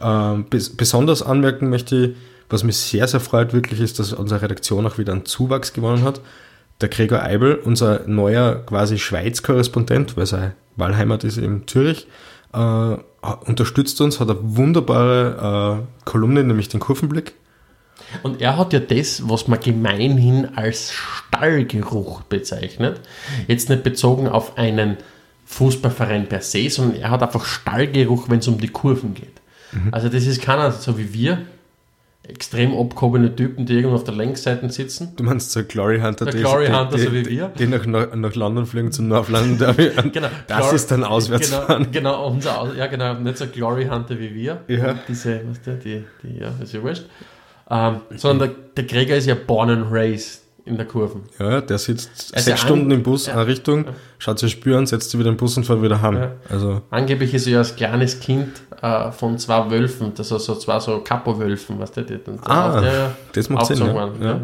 [0.00, 2.10] Ähm, bes besonders anmerken möchte ich,
[2.48, 6.04] was mich sehr, sehr freut, wirklich ist, dass unsere Redaktion auch wieder einen Zuwachs gewonnen
[6.04, 6.20] hat
[6.80, 12.06] der Gregor Eibel, unser neuer quasi Schweiz-Korrespondent, weil sein Wahlheimat ist in Zürich,
[12.52, 12.96] äh,
[13.46, 17.34] unterstützt uns, hat eine wunderbare äh, Kolumne, nämlich den Kurvenblick.
[18.22, 23.00] Und er hat ja das, was man gemeinhin als Stallgeruch bezeichnet,
[23.46, 24.98] jetzt nicht bezogen auf einen
[25.46, 29.40] Fußballverein per se, sondern er hat einfach Stallgeruch, wenn es um die Kurven geht.
[29.72, 29.88] Mhm.
[29.92, 31.38] Also das ist keiner so wie wir,
[32.26, 35.12] extrem abgehobene Typen, die irgendwo auf der Längsseite sitzen.
[35.16, 37.48] Du meinst so Glory Hunter, der Glory Hunter, die, so wie wir.
[37.58, 39.90] Die nach, nach London fliegen zum North London Derby.
[40.10, 40.28] genau.
[40.46, 41.88] Das Glory, ist dann auswärts genau, fahren.
[41.92, 44.62] Genau, unser, ja genau, nicht so Glory Hunter wie wir.
[44.68, 44.94] Ja.
[45.06, 47.04] Diese, was der, die, die, ja, ist ja wurscht.
[47.70, 51.20] Ähm, sondern der, der Krieger ist ja born and raised in der Kurve.
[51.38, 53.34] Ja, der sitzt also sechs Stunden im Bus, ja.
[53.34, 53.84] eine Richtung,
[54.18, 56.16] schaut sich spüren, setzt sich wieder im Bus und fährt wieder heim.
[56.16, 56.32] Ja.
[56.48, 56.80] Also.
[56.90, 60.78] Angeblich ist er ja als kleines Kind äh, von zwei Wölfen, das also so zwei
[60.78, 64.10] so Kapo-Wölfen, weißt du, die, das, ah, das macht Sinn, ja.
[64.20, 64.40] ja.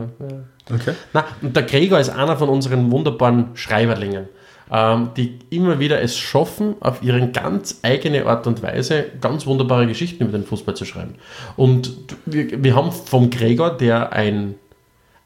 [0.73, 0.95] Okay.
[1.13, 4.29] Na, und der Gregor ist einer von unseren wunderbaren Schreiberlingen,
[4.73, 9.87] ähm, die immer wieder es schaffen, auf ihren ganz eigene Art und Weise ganz wunderbare
[9.87, 11.17] Geschichten über den Fußball zu schreiben.
[11.57, 11.93] Und
[12.25, 14.55] wir, wir haben vom Gregor, der ein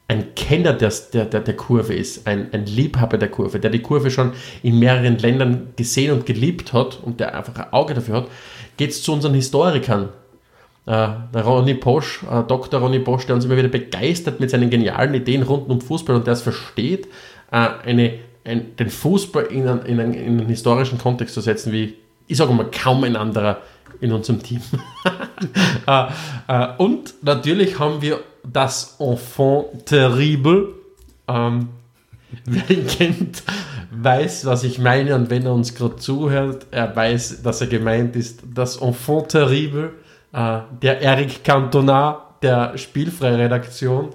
[0.07, 4.11] ein Kenner der, der, der, Kurve ist, ein, ein Liebhaber der Kurve, der die Kurve
[4.11, 8.27] schon in mehreren Ländern gesehen und geliebt hat und der einfach ein Auge dafür hat,
[8.77, 10.09] geht es zu unseren Historikern.
[10.85, 12.79] Äh, der Ronny Posch, äh, Dr.
[12.79, 16.27] Ronny Posch, der uns immer wieder begeistert mit seinen genialen Ideen rund um Fußball und
[16.27, 17.07] der es versteht,
[17.51, 21.73] äh, eine, ein, den Fußball in einen, in, einen, in einen historischen Kontext zu setzen,
[21.73, 21.95] wie,
[22.27, 23.61] ich sage mal, kaum ein anderer
[24.01, 24.61] in unserem Team.
[25.87, 26.05] Äh,
[26.47, 30.69] äh, und natürlich haben wir das Enfant terrible.
[31.27, 31.69] Ähm,
[32.45, 33.43] wer ihn kennt,
[33.91, 38.15] weiß, was ich meine und wenn er uns gerade zuhört, er weiß, dass er gemeint
[38.15, 39.93] ist, das Enfant terrible,
[40.33, 44.09] äh, der Eric Cantona der Spielfreiredaktion,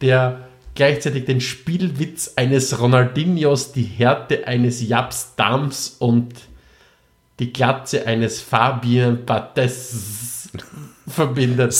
[0.00, 0.40] der
[0.74, 6.34] gleichzeitig den Spielwitz eines Ronaldinhos, die Härte eines Japs Dams und
[7.38, 10.50] die Glatze eines Fabien Bates
[11.08, 11.74] verbindet.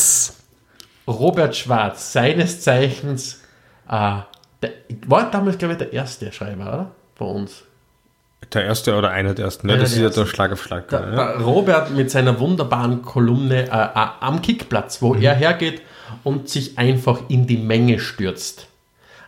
[1.11, 3.43] Robert Schwarz, seines Zeichens,
[3.89, 4.19] äh,
[4.63, 4.71] der,
[5.07, 6.91] war damals, glaube ich, der erste Schreiber, oder?
[7.19, 7.65] Bei uns.
[8.53, 9.77] Der erste oder einer der ersten, ne?
[9.77, 10.89] das ist ja der Schlag auf Schlag.
[10.89, 11.37] Der, ja.
[11.37, 15.23] der Robert mit seiner wunderbaren Kolumne äh, äh, am Kickplatz, wo mhm.
[15.23, 15.83] er hergeht
[16.25, 18.67] und sich einfach in die Menge stürzt.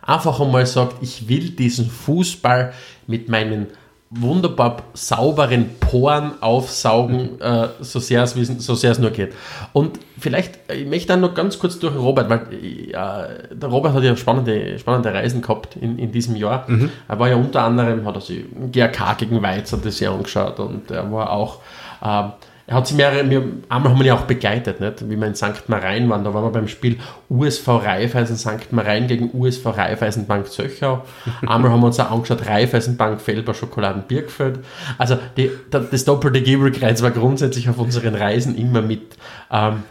[0.01, 2.73] Einfach einmal sagt, ich will diesen Fußball
[3.07, 3.67] mit meinen
[4.15, 9.33] wunderbar sauberen Poren aufsaugen, äh, so, sehr es, so sehr es nur geht.
[9.73, 12.47] Und vielleicht, ich möchte dann noch ganz kurz durch Robert, weil
[12.91, 16.65] ja, der Robert hat ja spannende, spannende Reisen gehabt in, in diesem Jahr.
[16.67, 16.89] Mhm.
[17.07, 20.59] Er war ja unter anderem, hat er sich GRK gegen Weiz hat das ja angeschaut
[20.59, 21.59] und er war auch
[22.01, 22.29] äh,
[22.65, 25.09] er hat sie mehrere, wir, einmal haben wir ihn auch begleitet, nicht?
[25.09, 25.67] wie wir in St.
[25.67, 26.23] Marein waren.
[26.23, 26.97] Da waren wir beim Spiel
[27.29, 28.71] USV Raiffeisen St.
[28.71, 31.03] Marein gegen USV Raiffeisenbank Zöchau.
[31.41, 34.59] einmal haben wir uns auch angeschaut Raiffeisenbank Felber Schokoladen Birkfeld.
[34.97, 39.17] Also die, das doppelte Gebelkreuz war grundsätzlich auf unseren Reisen immer mit.
[39.51, 39.83] Ähm,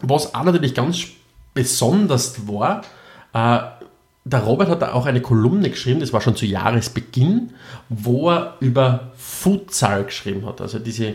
[0.00, 1.06] was auch natürlich ganz
[1.54, 2.82] besonders war,
[3.32, 3.58] äh,
[4.24, 7.52] der Robert hat da auch eine Kolumne geschrieben, das war schon zu Jahresbeginn,
[7.88, 10.60] wo er über Futsal geschrieben hat.
[10.60, 11.14] Also diese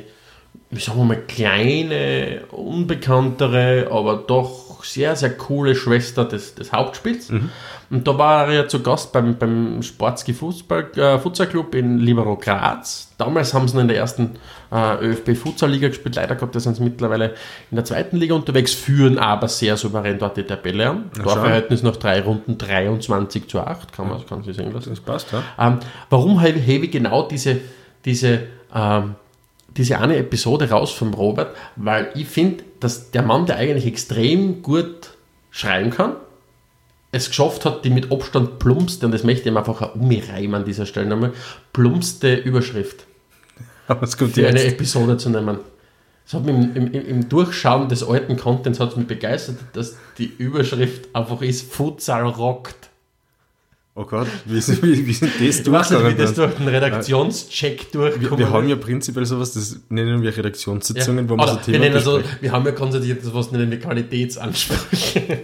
[0.80, 7.30] sagen wir mal, kleine, unbekanntere, aber doch sehr, sehr coole Schwester des, des Hauptspiels.
[7.30, 7.50] Mhm.
[7.90, 12.00] Und da war er ja zu Gast beim, beim Sportski Fußball, äh, Futsal Club in
[12.00, 13.12] Libero Graz.
[13.18, 14.32] Damals haben sie in der ersten
[14.72, 16.16] äh, ÖFB Futsal Liga gespielt.
[16.16, 17.34] Leider Gottes sind sie mittlerweile
[17.70, 21.12] in der zweiten Liga unterwegs, führen aber sehr souverän dort die Tabelle an.
[21.18, 24.92] Ja, Torverhältnis nach drei Runden 23 zu 8, kann man, kann sich sehen lassen.
[24.92, 25.44] Das passt, ja.
[25.60, 25.80] Ähm,
[26.10, 27.58] warum habe ich genau diese,
[28.06, 29.16] diese ähm,
[29.78, 34.62] diese eine Episode raus vom Robert, weil ich finde, dass der Mann, der eigentlich extrem
[34.62, 35.12] gut
[35.50, 36.16] schreiben kann,
[37.12, 40.56] es geschafft hat, die mit Abstand plumpste, und das möchte ich ihm einfach auch umreimen
[40.56, 41.34] an dieser Stelle nochmal,
[41.74, 43.06] plumpste Überschrift
[44.00, 44.52] Was kommt für jetzt?
[44.52, 45.60] eine Episode zu nehmen.
[46.26, 50.32] Es hat mich im, im, im, Durchschauen des alten Contents hat mich begeistert, dass die
[50.38, 52.90] Überschrift einfach ist Futsal rockt.
[53.94, 57.92] Oh Gott, wie, wie, wie sind das du weißt nicht, wie das durch den Redaktionscheck
[57.92, 58.32] durchkommt.
[58.32, 61.30] Wir, wir haben ja prinzipiell sowas, das nennen wir Redaktionssitzungen, ja.
[61.30, 65.22] wo man so Themen wir, also, wir haben ja konstatiert, sowas nennen wir Qualitätsansprüche.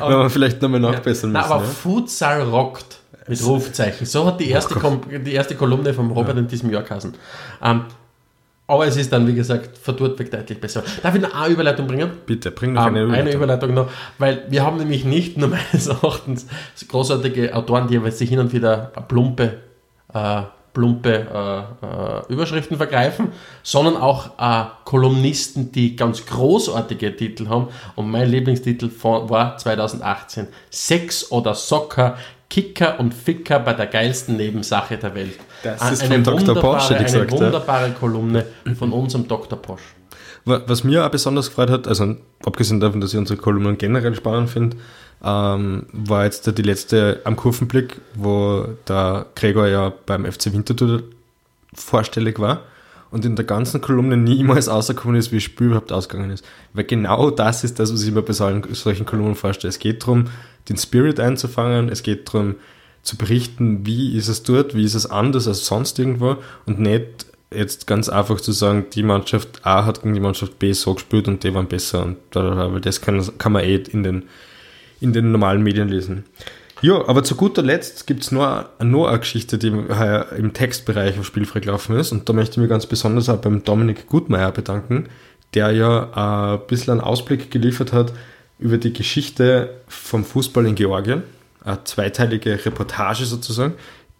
[0.00, 1.40] Wenn wir vielleicht nochmal nachbessern ja.
[1.40, 1.52] müssen.
[1.52, 1.70] aber ja.
[1.70, 4.04] Futsal rockt mit Rufzeichen.
[4.06, 6.42] So hat die erste, oh die erste Kolumne vom Robert ja.
[6.42, 7.14] in diesem Jahr geheißen.
[7.62, 7.84] Ähm,
[8.70, 10.84] aber es ist dann, wie gesagt, verdurtweg deutlich besser.
[11.02, 12.10] Darf ich noch eine Überleitung bringen?
[12.24, 13.26] Bitte, bring noch eine um, Überleitung.
[13.26, 16.46] Eine Überleitung noch, weil wir haben nämlich nicht nur meines Erachtens
[16.86, 19.58] großartige Autoren, die sich hin und wieder plumpe,
[20.14, 21.26] äh, plumpe
[21.82, 23.32] äh, äh, Überschriften vergreifen,
[23.64, 27.68] sondern auch äh, Kolumnisten, die ganz großartige Titel haben.
[27.96, 32.16] Und mein Lieblingstitel von, war 2018 Sex oder Soccer,
[32.50, 35.38] Kicker und Ficker bei der geilsten Nebensache der Welt.
[35.62, 36.56] Das ist eine von Dr.
[36.56, 37.94] Porsche, die gesagt, Eine wunderbare ja.
[37.94, 38.44] Kolumne
[38.76, 39.56] von unserem Dr.
[39.56, 39.84] Porsche.
[40.44, 44.50] Was mir auch besonders gefreut hat, also abgesehen davon, dass ich unsere Kolumnen generell spannend
[44.50, 44.76] finde,
[45.22, 51.02] ähm, war jetzt die letzte am Kurvenblick, wo der Gregor ja beim FC Winterthur
[51.74, 52.62] vorstellig war
[53.10, 56.44] und in der ganzen Kolumne niemals rausgekommen ist, wie das Spiel überhaupt ausgegangen ist.
[56.72, 59.68] Weil genau das ist das, was ich mir bei solchen Kolumnen vorstelle.
[59.68, 60.26] Es geht darum,
[60.68, 62.56] den Spirit einzufangen, es geht darum,
[63.02, 67.26] zu berichten, wie ist es dort, wie ist es anders als sonst irgendwo und nicht
[67.52, 71.26] jetzt ganz einfach zu sagen, die Mannschaft A hat gegen die Mannschaft B so gespielt
[71.26, 74.24] und die waren besser und weil das kann, kann man eh in den,
[75.00, 76.24] in den normalen Medien lesen.
[76.82, 81.26] Ja, aber zu guter Letzt gibt es noch, noch eine Geschichte, die im Textbereich auf
[81.26, 82.10] Spielfrei gelaufen ist.
[82.10, 85.08] Und da möchte ich mich ganz besonders auch beim Dominik Gutmeier bedanken,
[85.52, 88.12] der ja ein bisschen einen Ausblick geliefert hat
[88.58, 91.22] über die Geschichte vom Fußball in Georgien.
[91.62, 93.74] Eine zweiteilige Reportage sozusagen,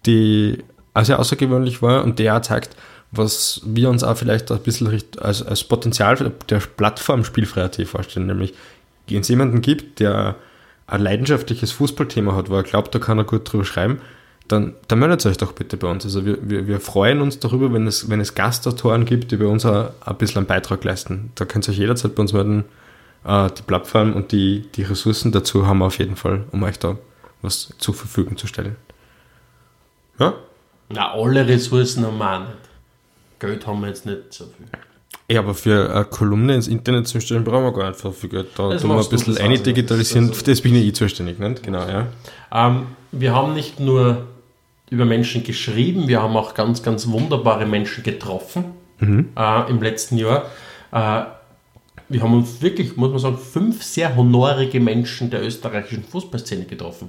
[0.04, 0.62] die
[1.02, 2.76] sehr außergewöhnlich war und der zeigt,
[3.10, 8.54] was wir uns auch vielleicht ein bisschen als, als Potenzial der Plattform Spielfreiheit vorstellen, nämlich
[9.08, 10.36] wenn es jemanden gibt, der
[10.90, 14.00] ein leidenschaftliches Fußballthema hat, wo er glaubt, da kann er gut drüber schreiben,
[14.48, 16.04] dann, dann meldet euch doch bitte bei uns.
[16.04, 19.46] Also wir, wir, wir freuen uns darüber, wenn es, wenn es Gastautoren gibt, die bei
[19.46, 21.30] uns auch ein bisschen einen Beitrag leisten.
[21.36, 22.64] Da könnt ihr euch jederzeit bei uns melden.
[23.24, 26.78] Äh, die Plattform und die, die Ressourcen dazu haben wir auf jeden Fall, um euch
[26.78, 26.98] da
[27.42, 28.76] was zur Verfügung zu stellen.
[30.18, 30.34] Ja?
[30.88, 32.58] Na, alle Ressourcen haben wir auch nicht.
[33.38, 34.66] Geld haben wir jetzt nicht so viel.
[35.30, 38.30] Ja, aber für eine Kolumne ins Internet zu stellen, brauchen wir gar nicht so viel
[38.30, 38.48] Geld.
[38.56, 40.28] Da tun wir ein bisschen eine digitalisieren.
[40.28, 41.62] Das, das bin ich eh zuständig, nicht?
[41.62, 42.08] Genau, ja.
[42.52, 44.26] Ähm, wir haben nicht nur
[44.90, 48.64] über Menschen geschrieben, wir haben auch ganz, ganz wunderbare Menschen getroffen
[48.98, 49.28] mhm.
[49.36, 50.46] äh, im letzten Jahr.
[50.90, 51.22] Äh,
[52.08, 57.08] wir haben uns wirklich, muss man sagen, fünf sehr honorige Menschen der österreichischen Fußballszene getroffen.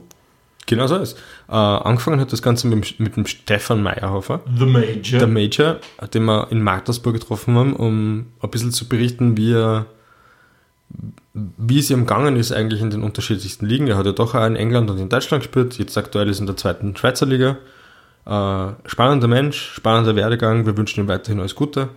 [0.72, 1.18] Genau so ist.
[1.50, 4.40] Äh, angefangen hat das Ganze mit, mit dem Stefan Meyerhofer.
[4.58, 5.20] The Major.
[5.20, 5.76] Der Major,
[6.14, 9.86] den wir in Magdersburg getroffen haben, um ein bisschen zu berichten, wie er
[11.34, 13.88] wie es ihm gegangen ist eigentlich in den unterschiedlichsten Ligen.
[13.88, 16.46] Er hat ja doch auch in England und in Deutschland gespielt, jetzt aktuell ist in
[16.46, 17.58] der zweiten Schweizer Liga.
[18.26, 21.90] Äh, spannender Mensch, spannender Werdegang, wir wünschen ihm weiterhin alles Gute.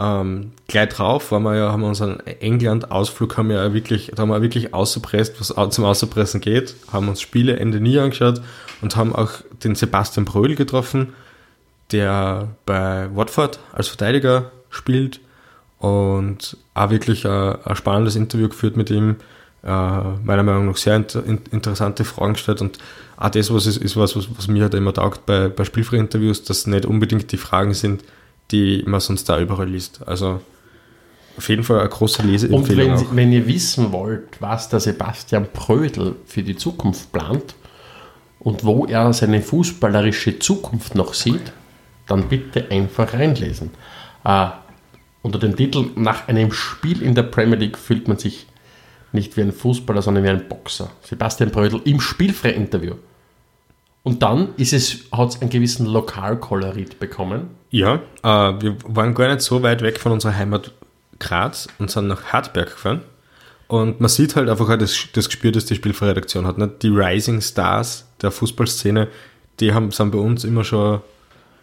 [0.00, 4.22] Ähm, gleich drauf waren wir ja, haben wir unseren England-Ausflug haben wir ja wirklich, da
[4.22, 8.40] haben wir wirklich ausgepresst, was zum Außerpressen geht, haben uns Spiele Ende nie angeschaut
[8.80, 9.32] und haben auch
[9.62, 11.12] den Sebastian Bröhl getroffen,
[11.92, 15.20] der bei Watford als Verteidiger spielt
[15.78, 19.16] und auch wirklich ein, ein spannendes Interview geführt mit ihm,
[19.62, 22.78] äh, meiner Meinung nach sehr inter, interessante Fragen gestellt und
[23.18, 26.44] auch das was ist, ist was, was, was mir halt immer taugt bei, bei Spielfrei-Interviews,
[26.44, 28.02] dass nicht unbedingt die Fragen sind,
[28.50, 30.06] die man sonst da überall liest.
[30.06, 30.40] Also
[31.36, 32.92] auf jeden Fall eine große Leseempfehlung.
[32.92, 37.54] Und wenn, wenn ihr wissen wollt, was der Sebastian Prödel für die Zukunft plant
[38.38, 41.52] und wo er seine fußballerische Zukunft noch sieht,
[42.06, 43.70] dann bitte einfach reinlesen.
[44.24, 44.48] Äh,
[45.22, 48.46] unter dem Titel Nach einem Spiel in der Premier League fühlt man sich
[49.12, 50.90] nicht wie ein Fußballer, sondern wie ein Boxer.
[51.02, 52.94] Sebastian Prödel im Spielfrei-Interview.
[54.02, 57.50] Und dann ist es, hat es einen gewissen Lokalkolorit bekommen.
[57.70, 58.28] Ja, äh,
[58.60, 60.72] wir waren gar nicht so weit weg von unserer Heimat
[61.18, 63.02] Graz und sind nach Hartberg gefahren.
[63.68, 66.58] Und man sieht halt einfach das, das Gespür, das die Spielredaktion hat.
[66.58, 66.82] Nicht?
[66.82, 69.08] Die Rising Stars der Fußballszene,
[69.60, 71.00] die haben, sind bei uns immer schon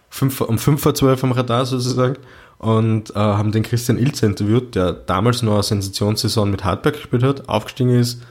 [0.10, 2.16] fünf, um 5 vor 12 am Radar sozusagen
[2.60, 7.24] und äh, haben den Christian Ilze interviewt, der damals noch eine Sensationssaison mit Hartberg gespielt
[7.24, 8.22] hat, aufgestiegen ist,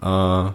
[0.00, 0.50] äh,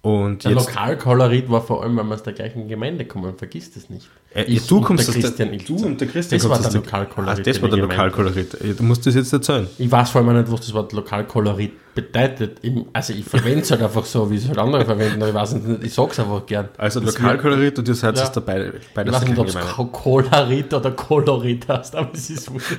[0.00, 3.90] und der Lokalkolorit war vor allem, weil wir aus der gleichen Gemeinde kommen, vergiss das
[3.90, 4.08] nicht.
[4.32, 7.38] Äh, ich du kommst aus Christian der, Du und der Christian Das war der Lokalkolorit.
[7.40, 8.78] Ah, das war der Lokalkolorit.
[8.78, 9.66] Du musst das jetzt erzählen.
[9.76, 12.60] Ich weiß vor allem nicht, was das Wort Lokalkolorit bedeutet.
[12.92, 15.54] Also ich verwende es halt einfach so, wie es halt andere verwenden, aber ich weiß
[15.54, 16.68] nicht, ich sage es einfach gern.
[16.78, 18.28] Also Lokalkolorit und ihr seid ja.
[18.28, 19.56] dabei bei der Ich weiß nicht, ob es
[19.92, 22.78] Kolorit oder Kolorit heißt, aber es ist wurscht.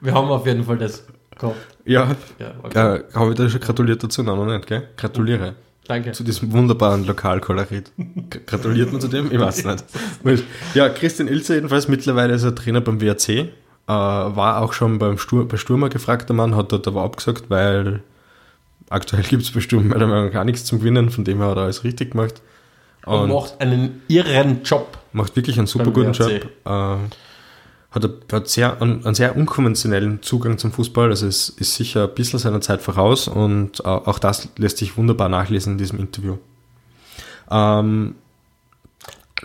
[0.00, 1.04] Wir haben auf jeden Fall das
[1.38, 1.56] gehabt.
[1.84, 2.96] Ja, ja okay.
[2.96, 4.24] äh, habe ich dir schon gratuliert dazu?
[4.24, 4.88] Nein, noch nicht, gell?
[4.96, 5.54] Gratuliere.
[5.90, 6.12] Danke.
[6.12, 7.90] Zu diesem wunderbaren Lokalkolorit.
[8.46, 9.32] Gratuliert man zu dem?
[9.32, 9.64] Ich weiß
[10.22, 10.44] nicht.
[10.74, 13.28] Ja, Christian Ilze jedenfalls, mittlerweile ist er Trainer beim WRC.
[13.28, 13.48] Äh,
[13.88, 18.04] war auch schon beim Stur bei Sturmer gefragter Mann, hat dort aber abgesagt, weil
[18.88, 21.48] aktuell gibt es bei Sturm meiner Meinung nach gar nichts zum Gewinnen, von dem her
[21.48, 22.40] hat er alles richtig gemacht.
[23.04, 24.96] Und, Und macht einen irren Job.
[25.12, 26.44] Macht wirklich einen super guten WRC.
[26.64, 27.00] Job.
[27.90, 31.10] Hat, hat sehr, einen, sehr unkonventionellen Zugang zum Fußball.
[31.10, 35.28] Also es ist sicher ein bisschen seiner Zeit voraus und auch das lässt sich wunderbar
[35.28, 36.36] nachlesen in diesem Interview.
[37.50, 38.14] Ähm,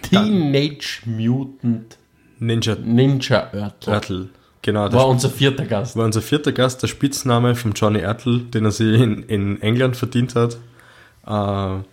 [0.03, 1.97] Teenage Mutant
[2.39, 3.89] Ninja, Ninja Örtl.
[3.89, 4.29] Örtl.
[4.61, 5.95] Genau, war unser vierter Gast.
[5.95, 9.95] War unser vierter Gast, der Spitzname von Johnny Ertl, den er sich in, in England
[9.95, 10.57] verdient hat.
[11.27, 11.83] Äh,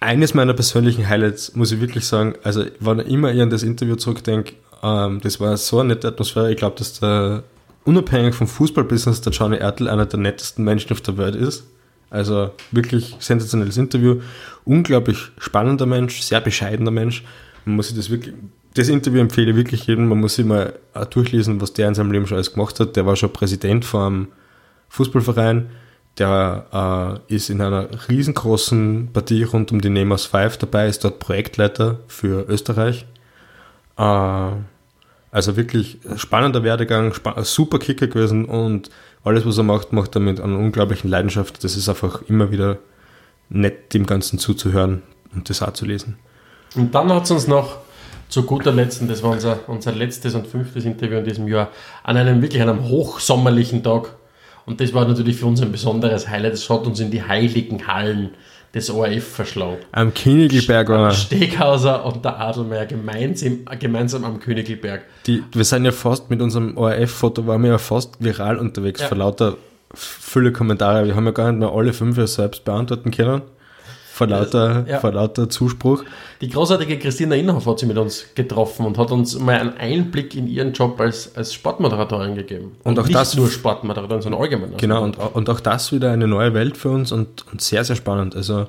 [0.00, 3.94] eines meiner persönlichen Highlights, muss ich wirklich sagen, also wann immer ich an das Interview
[3.94, 6.50] zurückdenke, ähm, das war so eine nette Atmosphäre.
[6.50, 7.42] Ich glaube, dass der,
[7.84, 11.64] unabhängig vom Fußballbusiness, der Johnny Ertl einer der nettesten Menschen auf der Welt ist.
[12.10, 14.20] Also wirklich sensationelles Interview.
[14.64, 17.24] Unglaublich spannender Mensch, sehr bescheidener Mensch.
[17.64, 18.34] Man muss sich das wirklich,
[18.74, 20.08] das Interview empfehle ich wirklich jedem.
[20.08, 20.74] Man muss sich mal
[21.10, 22.96] durchlesen, was der in seinem Leben schon alles gemacht hat.
[22.96, 24.28] Der war schon Präsident vom
[24.88, 25.68] Fußballverein.
[26.18, 31.20] Der äh, ist in einer riesengroßen Partie rund um die Nemers 5 dabei, ist dort
[31.20, 33.06] Projektleiter für Österreich.
[33.98, 34.50] Äh,
[35.30, 38.90] also wirklich spannender Werdegang, super Kicker gewesen und
[39.24, 41.62] alles, was er macht, macht er mit einer unglaublichen Leidenschaft.
[41.62, 42.78] Das ist einfach immer wieder
[43.50, 45.02] nett, dem Ganzen zuzuhören
[45.34, 46.16] und das auch zu lesen.
[46.74, 47.78] Und dann hat es uns noch
[48.28, 51.70] zu guter Letzt, das war unser, unser letztes und fünftes Interview in diesem Jahr,
[52.02, 54.14] an einem wirklich einem hochsommerlichen Tag.
[54.66, 56.52] Und das war natürlich für uns ein besonderes Highlight.
[56.52, 58.30] Das hat uns in die heiligen Hallen
[58.74, 59.78] des ORF verschlagen.
[59.92, 65.02] Am Königelberg war Steghauser und der Adelmeier gemeinsam, gemeinsam am Königelberg.
[65.26, 69.08] Die, wir sind ja fast mit unserem ORF-Foto, waren wir ja fast viral unterwegs, ja.
[69.08, 69.56] vor lauter
[69.94, 71.06] viele Kommentare.
[71.06, 73.42] Wir haben ja gar nicht mehr alle fünf selbst beantworten können
[74.18, 74.98] vor lauter, ja.
[74.98, 76.04] vor lauter Zuspruch.
[76.40, 80.34] Die großartige Christina Inhoff hat sie mit uns getroffen und hat uns mal einen Einblick
[80.34, 82.72] in ihren Job als, als Sportmoderatorin gegeben.
[82.82, 84.76] Und, und auch nicht das nur Sportmoderatorin, sondern allgemein.
[84.76, 87.94] Genau, und, und auch das wieder eine neue Welt für uns und, und sehr, sehr
[87.94, 88.34] spannend.
[88.34, 88.66] Also äh,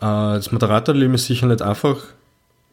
[0.00, 1.96] das Moderatorleben ist sicher nicht einfach.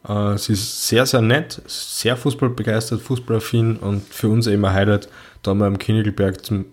[0.08, 5.08] Äh, sie ist sehr, sehr nett, sehr fußballbegeistert, fußballaffin und für uns eben ein Highlight,
[5.42, 6.66] da mal am Königelberg zum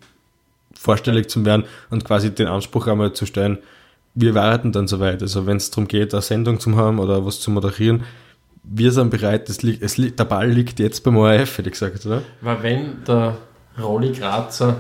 [0.76, 3.58] vorstellig zu werden und quasi den Anspruch einmal zu stellen,
[4.14, 5.22] wir warten dann soweit.
[5.22, 8.04] Also wenn es darum geht, eine Sendung zu haben oder was zu moderieren,
[8.62, 11.72] wir sind bereit, es liegt, es liegt, der Ball liegt jetzt beim ORF, hätte ich
[11.72, 12.22] gesagt, oder?
[12.40, 13.36] Weil wenn der
[13.80, 14.76] Rolli Grazer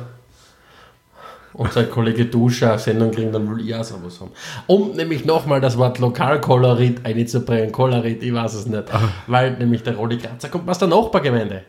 [1.52, 4.30] und sein Kollege Duscher eine Sendung kriegen, dann will ich auch sowas haben.
[4.66, 9.08] Um nämlich nochmal das Wort Lokalkolorit einzubringen, Kolorit, ich weiß es nicht, Ach.
[9.26, 11.62] weil nämlich der Rolli Grazer kommt aus der Nachbargemeinde.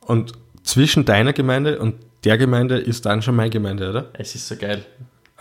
[0.00, 4.10] Und zwischen deiner Gemeinde und der Gemeinde ist dann schon meine Gemeinde, oder?
[4.12, 4.84] Es ist so geil.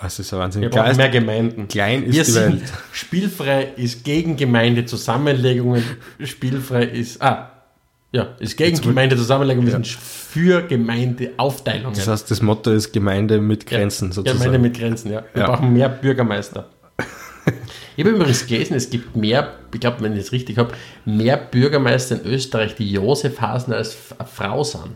[0.01, 0.61] Das ist ja Wahnsinn.
[0.61, 1.67] Wir brauchen mehr Gemeinden.
[1.67, 2.73] Klein ist Wir die Welt.
[2.91, 5.83] Spielfrei ist gegen Gemeindezusammenlegungen.
[6.23, 7.51] Spielfrei ist, ah,
[8.11, 9.67] ja, ist gegen Jetzt Gemeindezusammenlegungen.
[9.67, 9.83] Wir ja.
[9.83, 11.95] sind für Gemeindeaufteilungen.
[11.95, 14.39] Das heißt, das Motto ist Gemeinde mit Grenzen ja, sozusagen.
[14.39, 15.23] Gemeinde mit Grenzen, ja.
[15.33, 15.47] Wir ja.
[15.47, 16.69] brauchen mehr Bürgermeister.
[17.97, 21.35] ich habe übrigens gelesen, es gibt mehr, ich glaube, wenn ich es richtig habe, mehr
[21.35, 23.97] Bürgermeister in Österreich, die Josef Hasen als
[24.33, 24.95] Frau sind.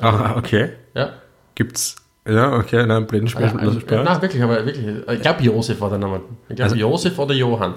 [0.00, 0.70] Ah, okay.
[0.94, 1.12] Ja.
[1.54, 1.96] Gibt es
[2.28, 3.46] ja, okay, nein, Blindenspiel.
[3.46, 4.86] Ja, also, nein, wirklich, aber wirklich.
[5.12, 6.20] Ich glaube, Josef war der Name.
[6.48, 7.74] Ich glaube, also, Josef oder Johann.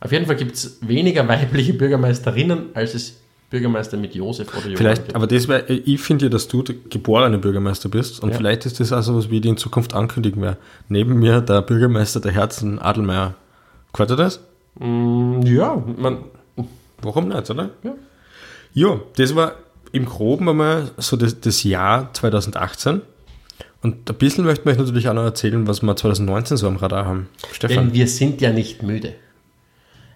[0.00, 4.76] Auf jeden Fall gibt es weniger weibliche Bürgermeisterinnen, als es Bürgermeister mit Josef oder Johann
[4.76, 5.16] Vielleicht, gibt.
[5.16, 8.36] aber das wär, ich finde ja, dass du geborene Bürgermeister bist und ja.
[8.36, 10.56] vielleicht ist das auch so was, wie die in Zukunft ankündigen werden.
[10.88, 13.34] Neben mir der Bürgermeister der Herzen, Adelmeier.
[13.92, 14.40] Gehört er das?
[14.78, 16.24] Mm, ja, man.
[17.02, 17.70] Warum nicht, oder?
[17.82, 17.94] Ja.
[18.72, 19.54] Ja, das war
[19.92, 23.00] im Groben einmal so das, das Jahr 2018.
[23.82, 26.76] Und ein bisschen möchten wir euch natürlich auch noch erzählen, was wir 2019 so am
[26.76, 27.28] Radar haben.
[27.52, 27.76] Stefan.
[27.76, 29.14] Denn wir sind ja nicht müde.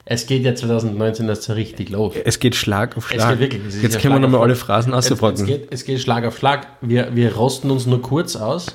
[0.04, 2.14] Es geht ja 2019 erst so richtig los.
[2.24, 3.38] Es geht Schlag auf Schlag.
[3.38, 5.34] Wirklich, Jetzt ja können wir nochmal alle Phrasen auspacken.
[5.34, 6.66] Es, es, geht, es geht Schlag auf Schlag.
[6.80, 8.74] Wir, wir rosten uns nur kurz aus,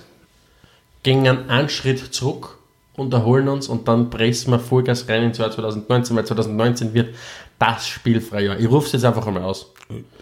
[1.04, 2.60] gehen einen Schritt zurück,
[2.96, 7.16] unterholen uns und dann pressen wir Vollgas rein ins Jahr 2019, weil 2019 wird
[7.60, 9.72] das Spielfreie Ich rufe es jetzt einfach einmal aus.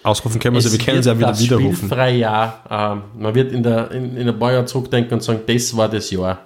[0.04, 1.70] Ausrufen können wir sie, wir können sie ja wieder widerrufen.
[1.70, 2.64] Das spielfreie Jahr.
[2.70, 5.88] Ähm, man wird in, der, in, in ein paar Jahren zurückdenken und sagen, das war
[5.88, 6.40] das Jahr.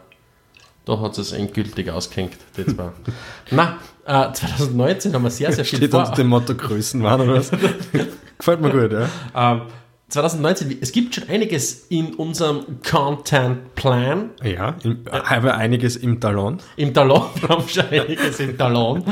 [0.85, 2.37] Da hat es endgültig ausgehängt.
[2.55, 2.93] Das war.
[3.51, 6.01] Na, äh, 2019 haben wir sehr, sehr viel Steht vor.
[6.01, 7.51] unter dem Motto Größenwahn oder was?
[8.37, 9.09] Gefällt mir gut, ja.
[9.35, 9.61] Ähm,
[10.09, 14.29] 2019, es gibt schon einiges in unserem Content-Plan.
[14.41, 16.59] Ja, im, haben wir einiges im Talon.
[16.77, 19.03] Im Talon, wir haben schon einiges im Talon.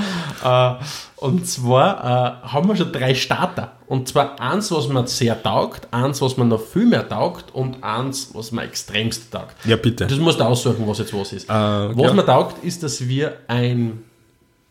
[0.41, 0.73] Äh,
[1.17, 3.73] und zwar äh, haben wir schon drei Starter.
[3.87, 7.83] Und zwar eins, was mir sehr taugt, eins, was mir noch viel mehr taugt und
[7.83, 9.53] eins, was mir extremst taugt.
[9.65, 10.07] Ja, bitte.
[10.07, 11.49] Das musst du aussuchen, was jetzt was ist.
[11.49, 12.13] Äh, was ja.
[12.13, 14.01] mir taugt, ist, dass wir ein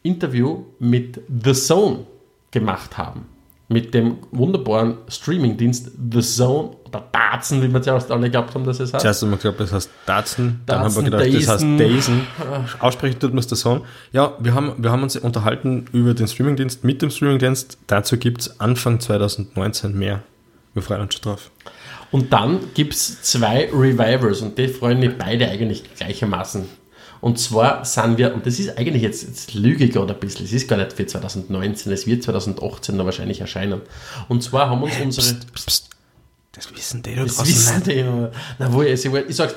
[0.03, 2.07] Interview mit The Zone
[2.51, 3.27] gemacht haben
[3.69, 8.79] mit dem wunderbaren Streamingdienst The Zone oder Datsen, wie wir zuerst alle gehabt haben, dass
[8.79, 9.03] es heißt.
[9.03, 11.79] Zuerst haben wir geglaubt, es heißt Datsen, dann haben wir gedacht, Dazen.
[11.79, 12.27] das heißt Dazen.
[12.81, 13.81] Aussprechen tut man es The Zone.
[14.13, 17.79] Ja, wir haben, wir haben uns unterhalten über den Streamingdienst mit dem Streamingdienst.
[17.87, 20.23] Dazu gibt es Anfang 2019 mehr.
[20.75, 21.51] Wir freuen uns schon drauf.
[22.11, 26.65] Und dann gibt es zwei Revivals und die freuen mich beide eigentlich gleichermaßen
[27.25, 30.45] und zwar sind wir, und das ist eigentlich jetzt, jetzt lüge ich gerade ein bisschen,
[30.45, 33.81] es ist gar nicht für 2019, es wird 2018 noch wahrscheinlich erscheinen.
[34.29, 35.39] Und zwar haben uns unsere.
[35.39, 35.89] Psst, psst,
[36.53, 38.05] das wissen die da das wissen die,
[38.59, 39.55] Na, wo ich, ich sag's,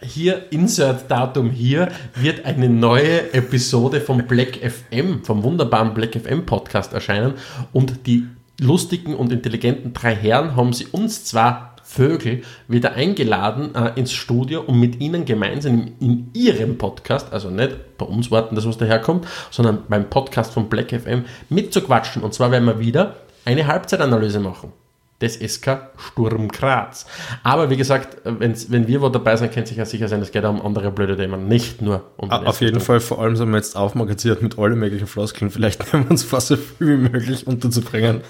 [0.00, 6.92] hier, Insert-Datum hier, wird eine neue Episode vom Black FM, vom wunderbaren Black FM Podcast
[6.92, 7.34] erscheinen.
[7.72, 8.28] Und die
[8.60, 14.62] lustigen und intelligenten drei Herren haben sie uns zwar Vögel wieder eingeladen äh, ins Studio,
[14.64, 18.78] um mit ihnen gemeinsam in, in, ihrem Podcast, also nicht bei uns warten, dass was
[18.78, 22.22] daherkommt, sondern beim Podcast von Black FM mitzuquatschen.
[22.22, 24.72] Und zwar werden wir wieder eine Halbzeitanalyse machen
[25.20, 27.06] des SK Sturm Graz.
[27.42, 30.44] Aber wie gesagt, wenn wir wo dabei sind, kennt sich ja sicher sein, es geht
[30.44, 33.50] auch um andere blöde Themen, nicht nur um den Auf jeden Fall, vor allem sind
[33.50, 35.50] wir jetzt aufmagaziert mit allen möglichen Floskeln.
[35.50, 38.22] Vielleicht nehmen wir uns fast so viel wie möglich unterzubringen.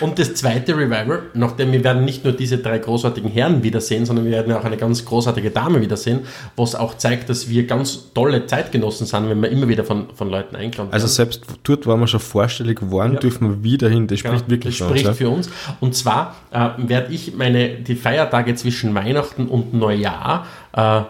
[0.00, 4.24] Und das zweite Revival, nachdem wir werden nicht nur diese drei großartigen Herren wiedersehen, sondern
[4.24, 6.20] wir werden auch eine ganz großartige Dame wiedersehen,
[6.56, 10.28] was auch zeigt, dass wir ganz tolle Zeitgenossen sind, wenn wir immer wieder von, von
[10.28, 10.92] Leuten einkaufen.
[10.92, 13.20] Also selbst dort, wo wir schon vorstellig waren, ja.
[13.20, 14.06] dürfen wir wieder hin.
[14.06, 15.48] Das spricht ja, wirklich das spricht für uns.
[15.80, 21.02] Und zwar äh, werde ich meine, die Feiertage zwischen Weihnachten und Neujahr, äh,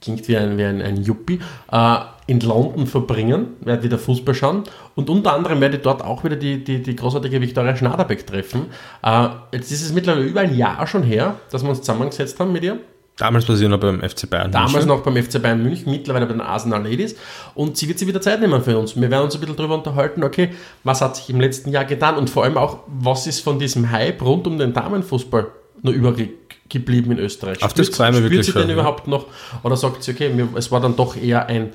[0.00, 4.64] klingt wie ein, wie ein, ein Yuppie, äh, in London verbringen, werde wieder Fußball schauen
[4.94, 8.66] und unter anderem werde ich dort auch wieder die, die, die großartige Viktoria Schnaderbeck treffen.
[9.02, 12.52] Äh, jetzt ist es mittlerweile über ein Jahr schon her, dass wir uns zusammengesetzt haben
[12.52, 12.78] mit ihr.
[13.18, 14.88] Damals war sie noch beim FC Bayern Damals München.
[14.88, 17.16] noch beim FC Bayern München, mittlerweile bei den Arsenal Ladies.
[17.54, 18.94] Und sie wird sich wieder Zeit nehmen für uns.
[18.94, 20.50] Wir werden uns ein bisschen darüber unterhalten, okay,
[20.84, 23.90] was hat sich im letzten Jahr getan und vor allem auch, was ist von diesem
[23.90, 25.48] Hype rund um den Damenfußball
[25.82, 26.30] noch übrig
[26.68, 27.60] geblieben in Österreich?
[27.62, 29.26] Auf spürt, das Kleine wirklich sie den überhaupt noch?
[29.64, 31.70] Oder sagt sie, okay, es war dann doch eher ein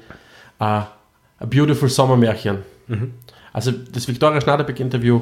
[0.62, 0.84] uh,
[1.46, 2.60] Beautiful Sommermärchen?
[2.88, 3.16] Mhm.
[3.52, 5.20] Also das Victoria Schnaderbeck-Interview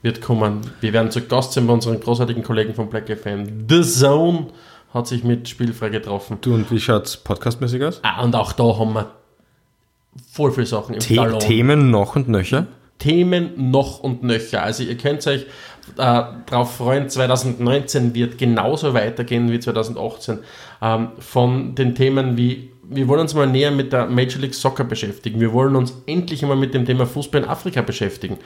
[0.00, 0.60] wird kommen.
[0.80, 3.66] Wir werden zu Gast sein bei unseren großartigen Kollegen von Black FM.
[3.68, 4.46] The Zone
[4.92, 6.38] hat sich mit Spielfrei getroffen.
[6.40, 8.00] Du und wie schaut es podcastmäßig aus?
[8.02, 9.12] Ah, und auch da haben wir
[10.32, 12.66] voll viele Sachen im The Themen noch und nöcher?
[12.98, 14.62] Themen noch und nöcher.
[14.62, 15.42] Also ihr könnt euch
[15.96, 20.40] äh, darauf freuen, 2019 wird genauso weitergehen wie 2018.
[20.82, 24.84] Ähm, von den Themen wie, wir wollen uns mal näher mit der Major League Soccer
[24.84, 25.40] beschäftigen.
[25.40, 28.38] Wir wollen uns endlich einmal mit dem Thema Fußball in Afrika beschäftigen.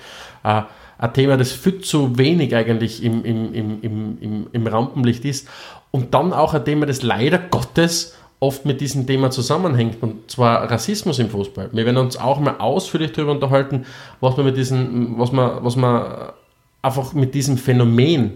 [0.43, 0.63] Äh,
[0.99, 5.49] ein Thema, das viel zu wenig eigentlich im, im, im, im, im Rampenlicht ist.
[5.91, 10.69] Und dann auch ein Thema, das leider Gottes oft mit diesem Thema zusammenhängt, und zwar
[10.69, 11.71] Rassismus im Fußball.
[11.73, 13.87] Wir werden uns auch mal ausführlich darüber unterhalten,
[14.21, 16.33] was man mit diesem, was man, was man
[16.83, 18.33] einfach mit diesem Phänomen,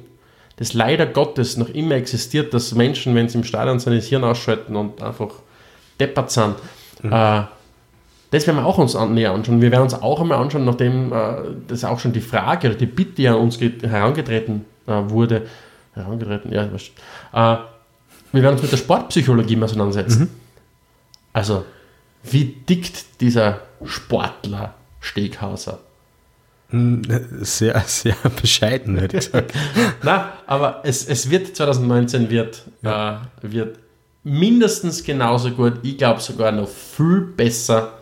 [0.56, 4.22] das leider Gottes noch immer existiert, dass Menschen, wenn sie im Stadion sind, das Hirn
[4.22, 5.30] ausschalten und einfach
[6.00, 6.56] deppert sind.
[7.02, 7.12] Mhm.
[7.12, 7.42] Äh,
[8.30, 9.62] das werden wir auch uns näher anschauen.
[9.62, 11.36] Wir werden uns auch einmal anschauen, nachdem äh,
[11.68, 15.46] das auch schon die Frage oder die Bitte an uns herangetreten äh, wurde,
[15.94, 17.58] herangetreten, ja, äh,
[18.32, 20.22] wir werden uns mit der Sportpsychologie mal auseinandersetzen.
[20.22, 20.30] Mhm.
[21.32, 21.64] Also,
[22.22, 25.78] wie dickt dieser Sportler Steghauser?
[26.70, 27.02] Hm,
[27.40, 29.52] sehr, sehr bescheiden, hätte ich gesagt.
[30.02, 33.28] Na, aber es, es wird 2019 wird, ja.
[33.42, 33.78] äh, wird
[34.26, 37.92] mindestens genauso gut, ich glaube sogar noch viel besser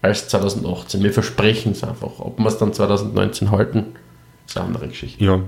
[0.00, 1.02] als 2018.
[1.02, 2.20] Wir versprechen es einfach.
[2.20, 3.86] Ob wir es dann 2019 halten,
[4.46, 5.22] ist eine andere Geschichte.
[5.22, 5.40] Ja,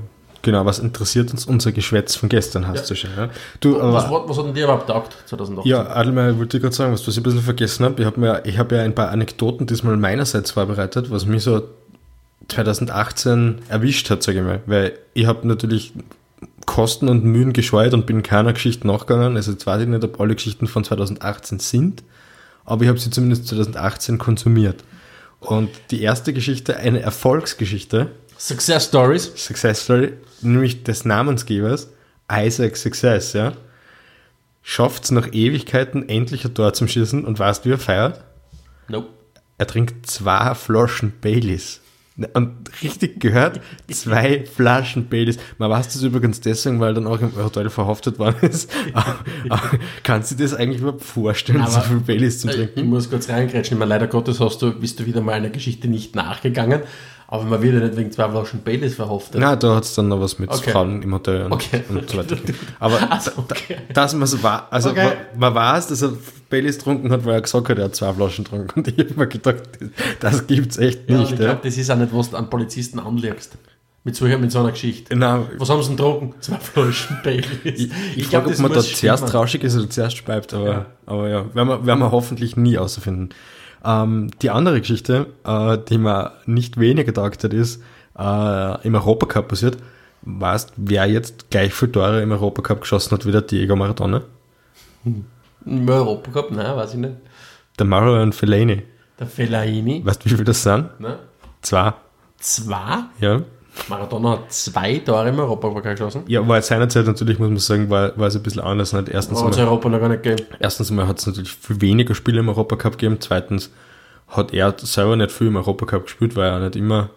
[0.43, 2.87] Genau, was interessiert uns unser Geschwätz von gestern, hast ja.
[2.89, 3.11] du schon.
[3.15, 3.29] Ja?
[3.61, 5.71] Du, was, aber, was hat denn dir überhaupt taugt 2018?
[5.71, 8.01] Ja, Adelmeier, wollte ich gerade sagen, was, was ich ein bisschen vergessen habe.
[8.01, 11.69] Ich habe habe ja ein paar Anekdoten diesmal meinerseits vorbereitet, was mich so
[12.49, 14.61] 2018 erwischt hat, sage ich mal.
[14.65, 15.93] Weil ich habe natürlich
[16.71, 19.35] Kosten und Mühen gescheut und bin keiner Geschichte nachgegangen.
[19.35, 22.05] Also jetzt weiß ich nicht, ob alle Geschichten von 2018 sind,
[22.65, 24.85] aber ich habe sie zumindest 2018 konsumiert.
[25.41, 29.33] Und die erste Geschichte, eine Erfolgsgeschichte, Success Stories.
[29.35, 30.13] Success Story,
[30.43, 31.89] nämlich des Namensgebers,
[32.31, 33.53] Isaac Success, ja.
[34.63, 38.23] Schafft es nach Ewigkeiten endlich ein Tor zum Schießen und weißt, wie er feiert?
[38.87, 39.09] Nope.
[39.59, 41.80] Er trinkt zwei Flaschen Baileys.
[42.35, 43.61] Und richtig gehört,
[43.91, 45.39] zwei Flaschen Baileys.
[45.59, 48.71] Man weiß das übrigens deswegen, weil dann auch im Hotel verhaftet worden ist.
[50.03, 52.79] kannst du dir das eigentlich überhaupt vorstellen, Aber so viel Baileys zu trinken?
[52.81, 53.79] Ich muss kurz reingrätschen.
[53.79, 56.83] Leider Gottes hast du, bist du wieder mal einer Geschichte nicht nachgegangen.
[57.33, 59.37] Aber man wird ja nicht wegen zwei Flaschen Baileys verhofft.
[59.37, 60.73] Nein, da hat es dann noch was mit okay.
[60.73, 61.85] Frauen im Hotel und, okay.
[61.89, 62.37] und so weiter.
[62.81, 63.77] Aber also, okay.
[63.95, 65.13] dass man war, also okay.
[65.37, 66.13] man, man, weiß, dass er
[66.49, 68.81] Baileys getrunken hat, weil er gesagt hat, er hat zwei Flaschen getrunken.
[68.81, 69.63] Und ich habe mir gedacht,
[70.19, 71.31] das gibt es echt ja, nicht.
[71.31, 73.57] ich glaube, das ist auch nicht, was du an Polizisten anlegst.
[74.03, 75.15] Mit so, mit so einer Geschichte.
[75.15, 75.47] Nein.
[75.59, 76.35] Was haben sie denn getrunken?
[76.41, 77.47] Zwei Flaschen Baileys.
[77.65, 81.29] Ich, ich, frage, ob man da zuerst rauschig ist oder zuerst speibt, aber ja, aber
[81.29, 83.33] ja werden, wir, werden wir hoffentlich nie außerfinden.
[83.85, 87.83] Ähm, die andere Geschichte, äh, die mir nicht weniger taugt hat, ist,
[88.19, 89.79] äh, im Europacup passiert.
[90.23, 94.23] Weißt wer jetzt gleich viel Tore im Europacup geschossen hat wie der Diego Maradona?
[95.05, 96.51] Im Europacup?
[96.51, 97.15] Nein, weiß ich nicht.
[97.79, 98.83] Der Mario Fellaini.
[99.19, 100.05] Der Fellaini?
[100.05, 100.91] Weißt du, wie viel das sind?
[100.99, 101.17] Nein.
[101.63, 101.95] Zwei.
[102.39, 103.05] Zwei?
[103.21, 103.43] Ja.
[103.89, 106.23] Maradona hat zwei Tore im Europapokal geschossen.
[106.27, 108.93] Ja, war seinerzeit natürlich, muss man sagen, war, war es ein bisschen anders.
[108.93, 109.09] Nicht?
[109.09, 110.49] Erstens hat es Europa noch gar nicht gegeben.
[110.59, 113.19] Erstens mal hat es natürlich viel weniger Spiele im Europacup gegeben.
[113.21, 113.71] Zweitens
[114.29, 117.11] hat er selber nicht viel im Europacup gespielt, weil er nicht immer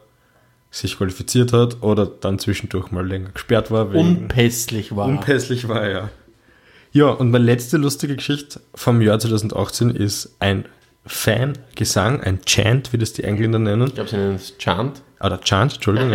[0.71, 3.93] sich qualifiziert hat oder dann zwischendurch mal länger gesperrt war.
[3.93, 5.05] unpässlich war.
[5.05, 6.09] Unpässlich war, ja.
[6.91, 10.65] Ja, und meine letzte lustige Geschichte vom Jahr 2018 ist ein
[11.05, 13.87] Fangesang, ein Chant, wie das die Engländer nennen.
[13.87, 15.01] Ich glaube, sie nennen es Chant.
[15.19, 16.11] Oder Chant, Entschuldigung,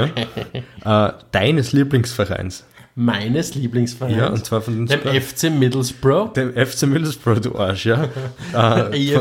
[0.84, 1.09] ja.
[1.09, 2.64] äh, deines Lieblingsvereins.
[2.95, 4.16] Meines Lieblingsvereins.
[4.16, 6.32] Ja, und zwar von dem FC Middlesbrough.
[6.32, 8.05] Dem FC Middlesbrough, du Arsch, ja.
[8.53, 9.20] äh,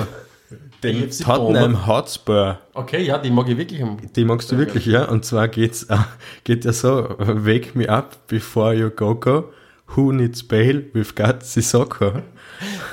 [0.84, 2.60] den Tottenham Hotspur.
[2.74, 3.84] Okay, ja, die mag ich wirklich.
[4.16, 5.06] Die magst du wirklich, ja.
[5.06, 5.98] Und zwar geht's, äh,
[6.44, 9.52] geht ja so, wake me up before you go go.
[9.96, 10.84] Who needs bail?
[10.94, 12.22] We've got Sissoko.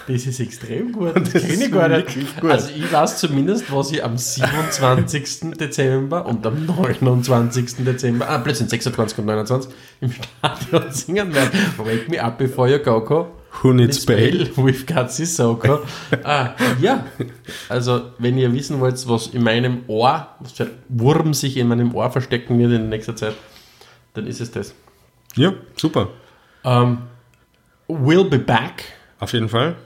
[0.07, 1.15] Das ist extrem gut.
[1.15, 2.41] Das, das kenne ich gar nicht.
[2.41, 2.51] Gut.
[2.51, 5.53] Also ich weiß zumindest, was ich am 27.
[5.59, 7.85] Dezember und am 29.
[7.85, 11.57] Dezember, ah, plötzlich 26 und 29 im Stadion singen werde.
[11.79, 13.29] Wake me up before you go go.
[13.63, 14.51] Who needs bail?
[14.57, 15.81] We've got Sissoko.
[16.25, 17.07] ah, ja,
[17.69, 21.69] also wenn ihr wissen wollt, was in meinem Ohr, was für ein Wurm sich in
[21.69, 23.35] meinem Ohr verstecken wird in nächster Zeit,
[24.15, 24.75] dann ist es das.
[25.37, 26.09] Ja, super.
[26.65, 27.03] Um,
[27.89, 28.85] we'll be back.
[29.25, 29.77] Auf jeden Fall.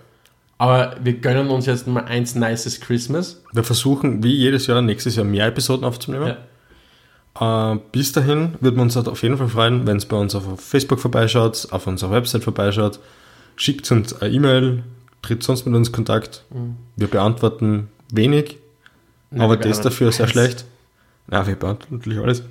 [0.59, 3.41] Aber wir gönnen uns jetzt mal eins nices Christmas.
[3.53, 6.35] Wir versuchen, wie jedes Jahr, nächstes Jahr mehr Episoden aufzunehmen.
[7.39, 7.75] Ja.
[7.75, 10.35] Äh, bis dahin würden wir uns halt auf jeden Fall freuen, wenn es bei uns
[10.35, 12.99] auf Facebook vorbeischaut, auf unserer Website vorbeischaut.
[13.55, 14.83] Schickt uns eine E-Mail,
[15.23, 16.43] tritt sonst mit uns in Kontakt.
[16.51, 16.75] Mhm.
[16.97, 18.57] Wir beantworten wenig,
[19.31, 20.65] Nein, aber das dafür sehr schlecht.
[21.29, 22.43] Na, wir beantworten natürlich alles.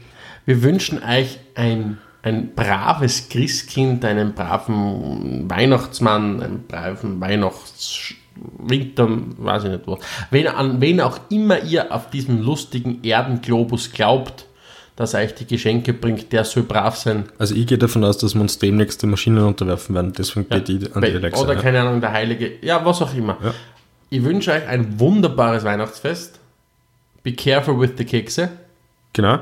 [0.46, 9.08] Wir wünschen euch ein ein braves Christkind, einen braven Weihnachtsmann, einen braven Weihnachtswinter,
[9.38, 10.00] weiß ich nicht was.
[10.32, 14.46] Wen, an wen auch immer ihr auf diesem lustigen Erdenglobus glaubt,
[14.96, 17.26] dass er euch die Geschenke bringt, der soll brav sein.
[17.38, 20.58] Also ich gehe davon aus, dass wir uns demnächst den Maschinen unterwerfen werden, deswegen ja,
[20.58, 21.42] geht die an die Alexa.
[21.42, 23.38] Oder keine Ahnung, der Heilige, ja, was auch immer.
[23.44, 23.54] Ja.
[24.10, 26.40] Ich wünsche euch ein wunderbares Weihnachtsfest.
[27.24, 28.50] Be careful with the Kekse.
[29.14, 29.40] Genau.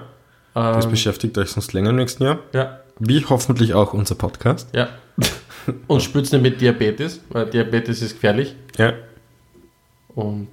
[0.55, 2.39] Das ähm, beschäftigt euch sonst länger im nächsten Jahr.
[2.53, 2.79] Ja.
[2.97, 4.69] Wie hoffentlich auch unser Podcast.
[4.73, 4.87] Ja.
[5.87, 8.55] Und spürt nicht mit Diabetes, weil Diabetes ist gefährlich.
[8.77, 8.93] Ja.
[10.09, 10.47] Und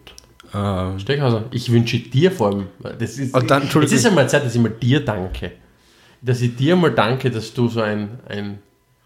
[0.53, 0.99] ähm.
[0.99, 2.67] Steckhauser, ich wünsche dir vor allem,
[2.99, 5.53] das ist, Und dann, es ist einmal Zeit, dass ich mal dir danke.
[6.21, 8.59] Dass ich dir mal danke, dass du so ein, ein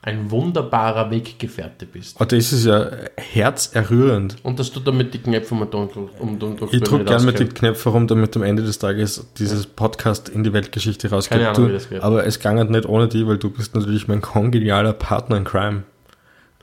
[0.07, 2.17] ein wunderbarer Weggefährte bist.
[2.21, 4.37] Oh, das ist ja herzerrührend.
[4.45, 7.53] Und dass du damit die Knöpfe um dunkel um dunkel Ich drücke gerne mit den
[7.53, 9.71] Knöpfen rum, damit am Ende des Tages dieses ja.
[9.75, 11.39] Podcast in die Weltgeschichte rausgeht.
[11.39, 12.03] Keine Ahnung, du, wie das geht.
[12.05, 15.45] Aber es ging halt nicht ohne die, weil du bist natürlich mein kongenialer Partner in
[15.45, 15.83] Crime.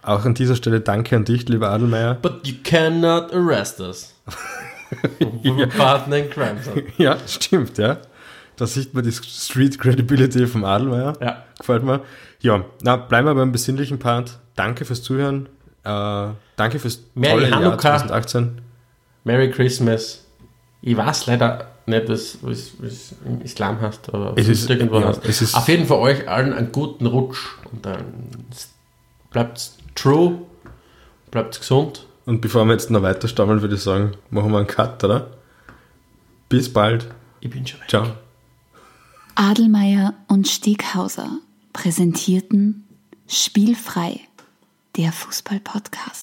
[0.01, 2.15] Auch an dieser Stelle danke an dich, lieber Adelmeier.
[2.15, 4.15] But you cannot arrest us.
[5.43, 5.65] ja.
[5.77, 6.97] Partner in Crime sind.
[6.97, 7.97] Ja, stimmt, ja.
[8.55, 11.13] Da sieht man die Street Credibility vom Adelmeier.
[11.19, 11.43] Ja.
[11.57, 12.01] Gefällt mir.
[12.43, 14.37] Ja, na, bleiben wir beim besinnlichen Part.
[14.55, 15.47] Danke fürs Zuhören.
[15.85, 16.27] Äh,
[16.57, 17.89] danke fürs Merry tolle Hanukkah.
[17.89, 18.61] Jahr 2018.
[19.23, 20.25] Merry Christmas.
[20.81, 25.07] Ich weiß leider nicht, was, was, was im Islam hast oder es ist, irgendwo ja,
[25.07, 25.25] hast.
[25.25, 28.03] Es Auf jeden Fall euch allen einen guten Rutsch und dann
[29.31, 30.39] bleibt true,
[31.31, 32.07] bleibt gesund.
[32.25, 35.27] Und bevor wir jetzt noch weiter stammeln, würde ich sagen, machen wir einen Cut, oder?
[36.49, 37.07] Bis bald.
[37.39, 37.89] Ich bin schon weg.
[37.89, 38.07] Ciao.
[39.35, 41.39] Adelmeier und Steghauser
[41.73, 42.85] präsentierten
[43.27, 44.21] Spielfrei,
[44.95, 46.21] der Fußball-Podcast.